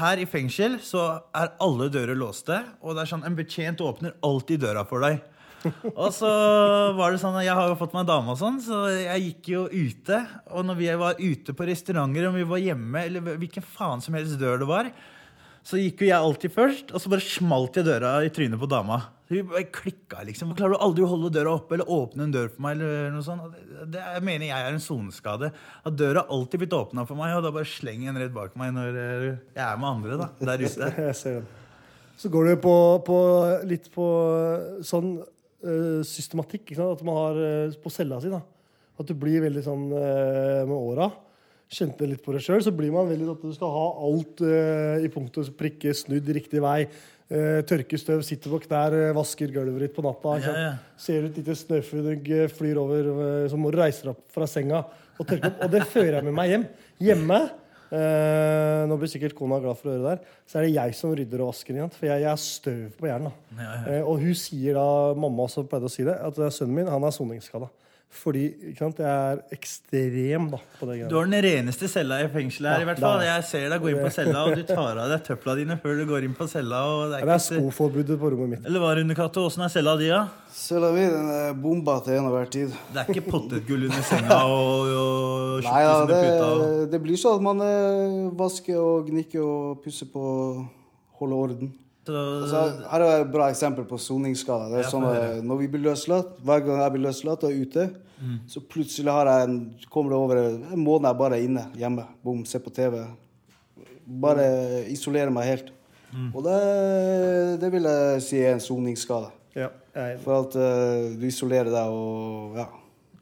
her 0.00 0.22
i 0.22 0.26
fengsel 0.30 0.80
så 0.82 1.04
er 1.36 1.52
alle 1.62 1.86
dører 1.92 2.18
låste. 2.18 2.58
Og 2.82 2.96
det 2.96 3.04
er 3.04 3.12
sånn, 3.12 3.26
en 3.28 3.38
betjent 3.38 3.84
åpner 3.84 4.16
alltid 4.26 4.66
døra 4.66 4.82
for 4.88 5.06
deg. 5.06 5.22
Og 5.92 6.10
så 6.16 6.30
var 6.96 7.12
det 7.12 7.20
sånn 7.20 7.36
Jeg 7.44 7.56
har 7.56 7.68
jo 7.68 7.78
fått 7.78 7.94
meg 7.96 8.08
dame, 8.08 8.32
og 8.32 8.40
sånn, 8.40 8.58
så 8.64 8.82
jeg 8.94 9.26
gikk 9.26 9.52
jo 9.54 9.62
ute. 9.68 10.22
Og 10.54 10.66
når 10.66 10.80
vi 10.80 10.90
var 11.02 11.20
ute 11.20 11.56
på 11.56 11.68
restauranter, 11.68 12.28
om 12.30 12.38
vi 12.38 12.48
var 12.48 12.62
hjemme, 12.62 13.06
eller 13.06 13.40
hvilken 13.42 13.66
faen 13.76 14.04
som 14.04 14.16
helst 14.16 14.40
dør 14.40 14.62
det 14.62 14.70
var, 14.70 14.90
så 15.66 15.76
gikk 15.76 16.02
jo 16.02 16.08
jeg 16.08 16.16
alltid 16.16 16.52
først, 16.54 16.92
og 16.94 17.02
så 17.02 17.12
bare 17.12 17.24
smalt 17.24 17.76
jeg 17.76 17.86
døra 17.86 18.14
i 18.24 18.32
trynet 18.32 18.60
på 18.60 18.68
dama. 18.70 19.02
Så 19.28 19.36
vi 19.38 19.64
klikka, 19.70 20.24
liksom. 20.26 20.56
Klarer 20.58 20.74
du 20.74 20.82
aldri 20.82 21.04
å 21.06 21.10
holde 21.12 21.28
døra 21.36 21.52
oppe 21.54 21.76
eller 21.76 21.90
åpne 21.94 22.24
en 22.26 22.32
dør 22.34 22.48
for 22.50 22.64
meg? 22.64 22.80
eller 22.80 23.12
noe 23.14 23.22
sånt? 23.22 23.52
Det, 23.86 24.00
jeg 24.00 24.24
mener 24.26 24.48
jeg 24.48 24.66
er 24.66 24.74
en 24.74 24.82
soneskade. 24.82 25.52
At 25.86 25.98
døra 26.00 26.24
alltid 26.26 26.64
blitt 26.64 26.74
åpna 26.74 27.04
for 27.06 27.20
meg, 27.20 27.36
og 27.36 27.44
da 27.46 27.52
bare 27.54 27.68
slenger 27.68 28.08
jeg 28.08 28.16
den 28.16 28.24
rett 28.24 28.34
bak 28.34 28.56
meg 28.58 28.72
når 28.74 28.98
eh, 28.98 29.26
jeg 29.54 29.62
er 29.68 29.78
med 29.78 29.90
andre 29.92 30.18
da, 30.24 30.30
der 30.50 30.64
ute. 30.66 31.44
Så 32.20 32.28
går 32.28 32.50
du 32.50 32.56
på, 32.60 32.74
på 33.06 33.18
litt 33.70 33.86
på 33.94 34.06
sånn 34.84 35.12
eh, 35.20 35.28
systematikk. 36.06 36.66
Ikke 36.66 36.78
sant? 36.78 36.98
At 36.98 37.06
man 37.06 37.18
har 37.18 37.40
eh, 37.44 37.76
på 37.82 37.92
cella 37.92 38.20
si. 38.22 38.32
da. 38.32 38.40
At 39.00 39.08
du 39.08 39.14
blir 39.16 39.44
veldig 39.46 39.64
sånn 39.64 39.86
eh, 39.92 40.64
med 40.68 40.76
åra. 40.76 41.10
Kjente 41.70 42.08
litt 42.08 42.24
på 42.24 42.34
det 42.34 42.42
sjøl, 42.42 42.62
så 42.66 42.72
blir 42.74 42.90
man 42.90 43.06
veldig 43.06 43.30
at 43.30 43.46
du 43.46 43.54
skal 43.54 43.70
ha 43.70 43.86
alt 44.08 44.42
eh, 44.42 45.06
i 45.06 45.10
punkt 45.12 45.38
og 45.38 45.52
prikke, 45.58 45.94
snudd 45.94 46.28
riktig 46.34 46.62
vei. 46.64 46.82
Tørke 47.30 47.94
støv, 47.94 48.24
sitter 48.26 48.50
på 48.50 48.58
knær, 48.64 48.90
eh, 48.90 49.12
vasker 49.14 49.52
gulvet 49.54 49.84
ditt 49.84 49.94
på 49.94 50.02
natta. 50.02 50.32
Ja, 50.42 50.54
ja. 50.58 50.70
Ser 50.98 51.28
ut 51.28 51.30
et 51.30 51.36
lite 51.38 51.54
snøfnugg 51.54 52.26
eh, 52.26 52.48
flyr 52.50 52.80
over, 52.82 53.06
eh, 53.06 53.44
så 53.46 53.58
må 53.60 53.70
du 53.70 53.78
reise 53.78 54.02
deg 54.02 54.16
opp 54.16 54.24
fra 54.34 54.48
senga 54.50 54.80
og 54.82 55.28
tørke 55.28 55.46
opp. 55.46 55.60
Og 55.62 55.70
det 55.70 55.84
fører 55.92 56.16
jeg 56.18 56.26
med 56.26 56.34
meg 56.34 56.50
hjem. 56.50 56.64
Hjemme 57.06 57.38
eh, 57.96 58.82
Nå 58.90 58.96
blir 59.00 59.10
sikkert 59.12 59.36
kona 59.38 59.60
glad 59.62 59.78
for 59.78 59.90
å 59.90 59.94
høre 59.94 60.02
det 60.02 60.14
der. 60.14 60.38
Så 60.48 60.58
er 60.58 60.66
det 60.66 60.72
jeg 60.74 60.96
som 60.98 61.14
rydder 61.16 61.44
og 61.44 61.52
vasker. 61.52 61.76
igjen. 61.76 61.92
For 61.94 62.08
jeg, 62.08 62.24
jeg 62.24 62.30
er 62.32 62.42
støv 62.44 62.96
på 62.98 63.10
hjernen. 63.10 63.36
Ja, 63.58 63.68
ja. 63.68 63.82
Eh, 63.96 64.02
og 64.06 64.24
hun 64.24 64.36
sier 64.38 64.78
da, 64.78 64.88
mamma 65.18 65.46
også 65.46 65.66
pleide 65.68 65.90
å 65.90 65.92
si 65.92 66.06
det, 66.06 66.16
at 66.16 66.40
eh, 66.40 66.52
sønnen 66.54 66.80
min 66.80 66.90
han 66.90 67.06
er 67.06 67.14
soningsskada. 67.14 67.70
Fordi 68.10 68.42
ikke 68.72 68.82
sant, 68.82 68.98
jeg 69.00 69.06
er 69.06 69.38
ekstrem 69.54 70.48
da, 70.50 70.58
på 70.80 70.86
det 70.88 70.96
Du 71.08 71.14
har 71.14 71.28
den 71.30 71.44
reneste 71.46 71.86
cella 71.88 72.18
i 72.24 72.26
fengselet 72.32 72.72
her, 72.72 72.80
Ja, 72.80 72.82
i 72.82 72.88
hvert 72.88 73.02
fall. 73.04 73.22
Jeg 73.22 73.44
ser 73.46 73.66
deg 73.70 73.84
gå 73.84 73.92
inn 73.92 74.00
på 74.02 74.10
cella, 74.12 74.42
og 74.48 74.58
du 74.58 74.64
tar 74.72 74.98
av 74.98 75.12
deg 75.12 75.22
tøfla 75.28 75.54
dine 75.60 75.76
før 75.80 76.00
du 76.00 76.02
går 76.10 76.26
inn 76.26 76.34
på 76.36 76.48
cella. 76.50 76.82
Og 76.90 77.04
det 77.12 77.20
er 77.20 77.30
Det 77.30 77.36
er 77.36 77.44
skoforbudet 77.44 78.18
på 78.20 78.32
rommet 78.34 78.56
mitt. 78.56 78.66
Eller 78.66 78.82
hva, 78.82 78.90
Rune 78.98 79.16
Cato? 79.16 79.46
Åssen 79.46 79.64
er 79.64 79.72
cella 79.72 79.94
di, 80.00 80.10
da? 80.10 80.24
Cella 80.50 80.90
mi 80.96 81.06
den 81.06 81.30
er 81.36 81.54
bomba 81.62 82.00
til 82.04 82.18
enhver 82.18 82.50
tid. 82.50 82.74
Det 82.90 83.04
er 83.04 83.14
ikke 83.14 83.30
potetgull 83.30 83.86
under 83.88 84.08
senga 84.10 84.40
og, 84.58 84.90
og 84.90 85.68
Nei, 85.70 85.84
ja, 85.86 85.94
tjukkis 86.02 86.26
puta? 86.26 86.50
Og... 86.50 86.64
det, 86.64 86.90
det 86.96 87.02
blir 87.06 87.22
sånn 87.22 87.38
at 87.38 87.46
man 87.46 87.64
eh, 87.68 88.18
vasker 88.42 88.82
og 88.82 89.08
gnikker 89.08 89.46
og 89.46 89.84
pusser 89.86 90.10
på 90.10 90.24
holder 91.20 91.46
orden. 91.46 91.72
Altså, 92.08 92.60
her 92.90 93.02
er 93.04 93.24
et 93.24 93.32
bra 93.32 93.50
eksempel 93.52 93.84
på 93.84 93.98
soningsskader. 94.00 94.70
Det 94.72 94.78
er 94.80 94.86
Ja, 94.86 94.90
sånn 94.90 95.04
at. 95.04 95.44
Når 95.44 95.58
vi 95.60 95.68
blir 95.68 95.82
løslatt, 95.90 96.38
hver 96.42 96.64
gang 96.64 96.80
jeg 96.80 96.92
blir 96.92 97.04
løslatt 97.08 97.44
og 97.44 97.50
er 97.50 97.60
ute, 97.60 97.90
Mm. 98.20 98.40
så 98.46 98.60
plutselig 98.60 99.08
en, 99.08 99.74
kommer 99.90 100.10
det 100.10 100.18
over 100.18 100.36
en 100.36 100.84
måned 100.84 101.08
jeg 101.08 101.16
bare 101.16 101.36
er 101.38 101.44
inne 101.46 101.62
hjemme. 101.74 102.06
Bom, 102.22 102.44
ser 102.44 102.58
på 102.58 102.70
TV. 102.70 103.06
Bare 104.20 104.84
isolere 104.90 105.30
meg 105.30 105.44
helt. 105.44 105.72
Mm. 106.12 106.34
Og 106.34 106.44
det, 106.44 107.60
det 107.62 107.70
vil 107.72 107.82
jeg 107.82 108.22
si 108.22 108.42
er 108.42 108.52
en 108.52 108.60
soningsskade. 108.60 109.30
Ja, 109.56 109.68
jeg. 109.94 110.18
For 110.20 110.42
at 110.44 110.56
uh, 110.58 111.16
du 111.16 111.24
isolerer 111.26 111.70
deg 111.72 111.94
og 111.94 112.58
ja. 112.60 112.66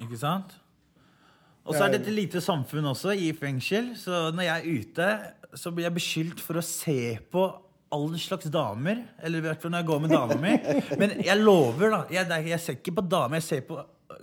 Ikke 0.01 0.19
sant? 0.19 0.57
Og 1.69 1.77
så 1.77 1.85
er 1.85 1.93
det 1.93 2.07
et 2.07 2.15
lite 2.17 2.41
samfunn 2.41 2.87
også, 2.89 3.13
i 3.13 3.33
fengsel. 3.37 3.93
Så 3.97 4.31
når 4.33 4.47
jeg 4.47 4.59
er 4.59 4.81
ute, 4.81 5.09
så 5.55 5.71
blir 5.71 5.85
jeg 5.85 5.95
beskyldt 5.99 6.41
for 6.41 6.59
å 6.59 6.65
se 6.65 7.19
på 7.31 7.45
alle 7.95 8.19
slags 8.21 8.49
damer. 8.53 9.05
Eller 9.23 9.41
i 9.41 9.47
hvert 9.47 9.63
fall 9.63 9.73
når 9.73 9.83
jeg 9.83 9.89
går 9.91 10.03
med 10.05 10.13
dama 10.15 10.37
mi. 10.41 10.57
Men 11.01 11.15
jeg 11.25 11.41
lover, 11.41 11.95
da. 11.95 12.03
Jeg, 12.13 12.51
jeg 12.53 12.61
ser 12.65 12.77
ikke 12.79 12.99
på 12.99 13.07
damer. 13.09 13.41
Jeg 13.41 13.47
ser 13.47 13.65
på, 13.69 13.79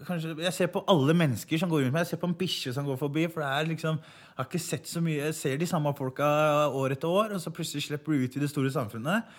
kanskje, 0.05 0.35
jeg 0.43 0.53
ser 0.53 0.71
på 0.73 0.83
alle 0.91 1.15
mennesker 1.17 1.61
som 1.61 1.71
går 1.71 1.85
rundt 1.85 1.95
meg. 1.95 2.05
Jeg 2.05 2.13
ser 2.13 2.21
på 2.21 2.29
en 2.29 2.37
bikkje 2.37 2.75
som 2.77 2.87
går 2.87 2.99
forbi. 3.01 3.25
For 3.31 3.43
det 3.43 3.49
er 3.49 3.73
liksom 3.73 3.99
Jeg 3.99 4.37
har 4.37 4.49
ikke 4.49 4.63
sett 4.67 4.91
så 4.91 5.01
mye. 5.03 5.17
Jeg 5.29 5.39
ser 5.39 5.59
de 5.61 5.69
samme 5.69 5.93
folka 5.97 6.29
år 6.69 6.97
etter 6.97 7.11
år, 7.11 7.35
og 7.35 7.43
så 7.43 7.53
plutselig 7.55 7.87
slipper 7.87 8.13
du 8.13 8.25
ut 8.25 8.39
i 8.39 8.45
det 8.45 8.51
store 8.51 8.73
samfunnet. 8.73 9.35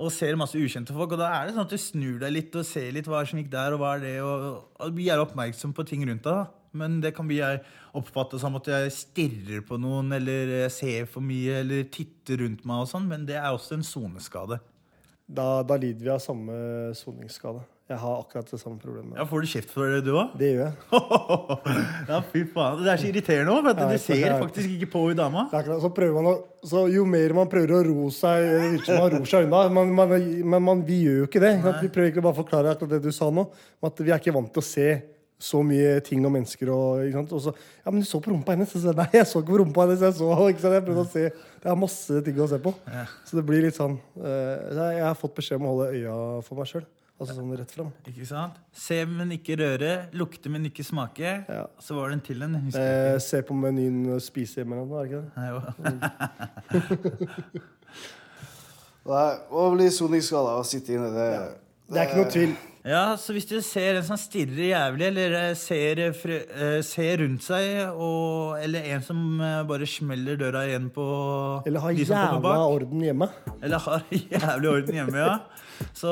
Og 0.00 0.12
ser 0.12 0.38
masse 0.40 0.56
ukjente 0.56 0.96
folk. 0.96 1.12
Og 1.16 1.20
da 1.20 1.32
er 1.36 1.48
det 1.48 1.56
sånn 1.56 1.68
at 1.68 1.74
du 1.74 1.80
snur 1.80 2.22
deg 2.22 2.32
litt 2.36 2.56
og 2.56 2.66
ser 2.66 2.92
litt 2.96 3.08
hva 3.08 3.24
som 3.28 3.40
gikk 3.40 3.52
der, 3.52 3.76
og 3.76 3.82
hva 3.82 3.96
er 3.96 4.06
det, 4.06 4.16
og, 4.24 4.64
og 4.80 5.04
er 5.04 5.22
oppmerksom 5.22 5.76
på 5.76 5.86
ting 5.88 6.06
rundt 6.08 6.24
deg. 6.24 6.40
da. 6.40 6.59
Men 6.76 7.00
det 7.02 7.14
kan 7.16 7.26
bli 7.28 7.40
jeg 7.40 7.62
oppfatte 7.98 8.38
som 8.38 8.54
at 8.60 8.68
jeg 8.70 8.92
stirrer 8.94 9.64
på 9.66 9.78
noen, 9.80 10.12
eller 10.16 10.68
ser 10.72 11.08
for 11.10 11.24
mye, 11.24 11.60
eller 11.64 11.88
titter 11.92 12.44
rundt 12.44 12.66
meg 12.68 12.84
og 12.84 12.90
sånn. 12.92 13.08
Men 13.10 13.26
det 13.28 13.40
er 13.40 13.50
også 13.50 13.78
en 13.78 13.86
soneskade. 13.86 14.60
Da, 15.30 15.60
da 15.62 15.76
lider 15.78 16.02
vi 16.02 16.10
av 16.10 16.22
samme 16.22 16.54
soningsskade. 16.98 17.62
Jeg 17.90 17.98
har 17.98 18.20
akkurat 18.20 18.46
det 18.46 18.58
samme 18.60 18.78
problemet. 18.78 19.16
Ja, 19.18 19.24
Får 19.26 19.42
du 19.42 19.48
kjeft 19.50 19.70
for 19.74 19.90
det, 19.90 20.04
du 20.06 20.12
òg? 20.14 20.34
Det 20.38 20.52
gjør 20.52 20.60
jeg. 20.62 20.74
ja, 22.10 22.18
fy 22.30 22.42
faen. 22.52 22.82
Det 22.84 22.92
er 22.92 23.00
så 23.02 23.08
irriterende 23.08 23.54
òg, 23.56 23.64
for 23.66 23.78
du 23.80 24.02
ser 24.02 24.34
faktisk 24.38 24.74
ikke 24.76 24.88
på 24.92 25.02
hun 25.08 25.18
dama. 25.18 25.48
Så 25.50 25.90
man 26.14 26.28
å, 26.30 26.34
så 26.70 26.84
jo 26.90 27.02
mer 27.10 27.34
man 27.34 27.50
prøver 27.50 27.74
å 27.80 27.80
ro 27.88 28.06
seg 28.14 28.46
det 28.86 28.94
man 28.94 29.10
ror 29.16 29.26
seg 29.26 29.48
unna. 29.48 29.64
Man, 29.74 29.90
man, 29.98 30.14
men 30.54 30.66
man, 30.68 30.84
vi 30.86 31.00
gjør 31.08 31.24
jo 31.24 31.30
ikke 31.32 31.42
det. 31.42 31.52
Nei. 31.64 31.74
Vi 31.80 31.90
prøver 31.90 32.10
egentlig 32.12 32.26
bare 32.28 32.38
å 32.38 32.40
forklare 32.44 32.76
akkurat 32.76 32.94
det 32.94 33.02
du 33.08 33.16
sa 33.16 33.30
nå. 33.34 33.48
At 33.90 34.02
vi 34.06 34.14
er 34.14 34.22
ikke 34.22 34.36
vant 34.38 34.54
til 34.54 34.62
å 34.62 34.68
se 34.70 34.88
så 35.40 35.62
mye 35.64 35.96
ting 36.04 36.24
og 36.28 36.34
mennesker. 36.34 36.70
Og, 36.74 37.06
ikke 37.06 37.18
sant? 37.18 37.34
og 37.36 37.42
så, 37.46 37.54
ja, 37.80 37.90
men 37.90 38.04
du 38.04 38.08
så 38.08 38.20
på 38.22 38.32
rumpa 38.32 38.54
hennes. 38.54 38.72
Så, 38.74 38.94
nei, 38.96 39.08
jeg 39.16 39.26
så 39.30 39.42
ikke 39.42 39.54
på 39.54 39.60
rumpa 39.62 39.86
hennes. 39.86 40.04
Jeg, 40.04 40.16
så, 40.20 40.30
ikke 40.52 40.64
sant? 40.64 40.76
jeg 40.76 40.86
prøvde 40.86 41.04
å 41.06 41.10
se. 41.10 41.26
Det 41.60 41.72
er 41.72 41.82
masse 41.82 42.22
ting 42.26 42.40
å 42.40 42.48
se 42.50 42.60
på. 42.62 42.74
Ja. 42.92 43.04
Så 43.28 43.40
det 43.40 43.44
blir 43.48 43.66
litt 43.66 43.76
sånn 43.76 43.98
uh, 44.20 44.80
Jeg 44.94 45.04
har 45.04 45.18
fått 45.18 45.36
beskjed 45.36 45.60
om 45.60 45.68
å 45.68 45.74
holde 45.74 45.92
øya 45.96 46.16
for 46.46 46.60
meg 46.60 46.70
sjøl. 46.70 46.86
Altså 47.20 47.34
sånn 47.36 47.50
rett 47.52 47.72
fram. 47.74 47.90
Ikke 48.08 48.24
sant? 48.24 48.54
Se, 48.72 48.96
men 49.04 49.34
ikke 49.36 49.58
røre. 49.60 49.90
Lukte, 50.16 50.48
men 50.52 50.64
ikke 50.70 50.84
smake. 50.86 51.34
Så 51.84 51.92
var 51.98 52.08
det 52.08 52.16
en 52.16 52.22
til 52.24 52.46
en. 52.46 52.54
Eh, 52.72 53.18
se 53.20 53.42
på 53.44 53.52
menyen 53.56 54.06
og 54.14 54.22
spise 54.24 54.62
hjemme 54.62 54.78
er 54.80 54.86
det 54.88 55.02
ikke 55.10 55.20
det? 55.20 55.28
Nei, 55.36 55.48
jo. 55.52 55.60
Nei, 59.10 59.28
Å 59.52 59.66
bli 59.74 59.90
soningsskada 59.92 60.56
og 60.60 60.66
sitte 60.68 60.96
inne, 60.96 61.10
det, 61.12 61.28
Det 61.90 61.98
er 61.98 62.06
ikke 62.06 62.20
noe 62.20 62.30
tvil. 62.30 62.58
Ja, 62.86 63.02
så 63.20 63.34
hvis 63.36 63.44
du 63.44 63.58
ser 63.60 63.98
en 63.98 64.04
som 64.06 64.16
stirrer 64.16 64.70
jævlig, 64.70 65.04
eller 65.10 65.34
eh, 65.36 65.50
ser, 65.58 65.98
eh, 66.00 66.20
eh, 66.32 66.78
ser 66.86 67.20
rundt 67.20 67.44
seg, 67.44 67.90
og, 67.92 68.56
eller 68.62 68.86
en 68.94 69.04
som 69.04 69.20
bare 69.68 69.88
smeller 69.90 70.38
døra 70.40 70.62
igjen 70.68 70.88
på 70.94 71.04
Eller 71.68 71.84
har 71.84 71.92
de 71.98 72.06
som 72.08 72.16
jævla 72.16 72.40
bak. 72.46 72.64
orden 72.78 73.04
hjemme. 73.04 73.28
Eller 73.60 73.84
har 73.84 74.06
jævlig 74.36 74.72
orden 74.72 75.00
hjemme, 75.02 75.18
ja. 75.18 75.38
Så 75.92 76.10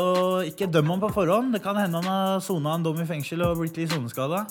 ikke 0.48 0.68
døm 0.68 0.92
ham 0.92 1.00
på 1.00 1.12
forhånd. 1.14 1.54
Det 1.56 1.62
kan 1.64 1.76
hende 1.80 2.02
han 2.02 2.10
har 2.10 2.40
sona 2.44 2.76
en 2.76 2.84
dom 2.84 3.00
i 3.00 3.08
fengsel 3.08 3.46
og 3.48 3.62
blitt 3.62 3.80
litt 3.80 3.94
soneskada. 3.94 4.44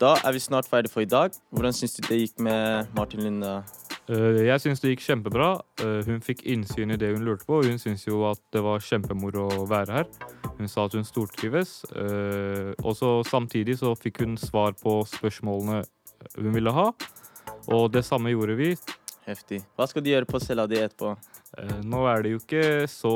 Da 0.00 0.12
er 0.28 0.34
vi 0.36 0.40
snart 0.44 0.66
ferdig 0.68 0.90
for 0.92 1.00
i 1.04 1.08
dag. 1.08 1.32
Hvordan 1.54 1.72
syns 1.72 1.94
du 1.96 2.02
det 2.08 2.18
gikk 2.20 2.40
med 2.44 2.90
Martin 2.96 3.22
Linde? 3.24 3.52
Eh, 4.12 4.42
Jeg 4.46 4.60
syns 4.60 4.80
det 4.82 4.92
gikk 4.92 5.04
kjempebra. 5.06 5.48
Eh, 5.80 6.02
Hun 6.04 6.20
fikk 6.20 6.42
innsyn 6.44 6.92
i 6.92 6.98
det 7.00 7.14
hun 7.14 7.24
lurte 7.24 7.46
på, 7.48 7.58
og 7.62 7.64
hun 7.70 7.78
syns 7.80 8.04
jo 8.06 8.20
at 8.30 8.40
det 8.52 8.62
var 8.62 8.78
kjempemoro 8.84 9.46
å 9.56 9.66
være 9.70 9.92
her. 9.96 10.06
Hun 10.58 10.68
sa 10.68 10.84
at 10.84 10.92
hun 10.92 11.04
stortrives. 11.04 11.84
eh, 11.96 12.74
Og 12.84 12.94
så 12.96 13.22
samtidig 13.24 13.78
så 13.78 13.94
fikk 13.96 14.20
hun 14.20 14.36
svar 14.36 14.72
på 14.76 15.00
spørsmålene 15.08 15.84
hun 16.36 16.52
ville 16.52 16.72
ha, 16.72 16.90
og 17.68 17.92
det 17.92 18.04
samme 18.04 18.30
gjorde 18.32 18.56
vi. 18.56 18.76
Heftig. 19.26 19.64
Hva 19.76 19.88
skal 19.88 20.02
du 20.02 20.10
gjøre 20.10 20.26
på 20.26 20.40
cella 20.40 20.66
di 20.66 20.76
etterpå? 20.76 21.16
Eh, 21.54 21.78
Nå 21.86 22.02
er 22.10 22.24
det 22.24 22.32
jo 22.34 22.40
ikke 22.40 22.64
så 22.90 23.12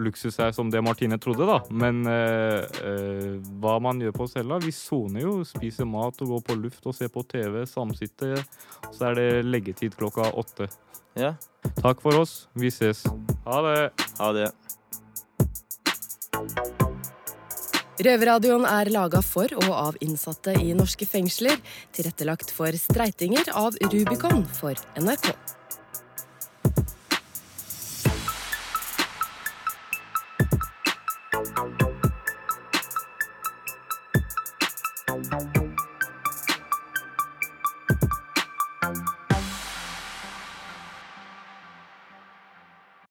luksus 0.00 0.38
her 0.40 0.52
som 0.56 0.70
det 0.72 0.82
Martine 0.84 1.18
trodde, 1.20 1.46
da. 1.48 1.58
Men 1.68 2.04
eh, 2.08 2.62
eh, 2.86 3.34
hva 3.62 3.76
man 3.82 4.00
gjør 4.02 4.14
på 4.16 4.28
cella 4.30 4.60
Vi 4.62 4.72
soner 4.74 5.26
jo, 5.26 5.34
spiser 5.48 5.88
mat 5.88 6.20
og 6.24 6.36
går 6.36 6.46
på 6.48 6.58
luft 6.62 6.88
og 6.88 6.96
ser 6.96 7.12
på 7.12 7.24
TV, 7.28 7.62
samsitte. 7.68 8.34
Så 8.92 9.10
er 9.10 9.18
det 9.18 9.28
leggetid 9.48 9.98
klokka 9.98 10.30
åtte. 10.32 10.70
Ja. 11.18 11.34
Takk 11.82 12.00
for 12.00 12.22
oss. 12.22 12.46
Vi 12.56 12.72
ses. 12.72 13.04
Ha 13.44 13.62
det. 13.66 13.78
Ha 14.18 14.32
det. 14.38 14.50
Røverradioen 18.02 18.64
er 18.66 18.88
laga 18.90 19.20
for 19.22 19.52
og 19.60 19.68
av 19.76 19.98
innsatte 20.02 20.56
i 20.58 20.72
norske 20.74 21.06
fengsler. 21.06 21.60
Tilrettelagt 21.94 22.50
for 22.50 22.72
streitinger 22.80 23.52
av 23.52 23.76
Rubicon 23.92 24.46
for 24.56 24.80
NRK. 24.98 25.34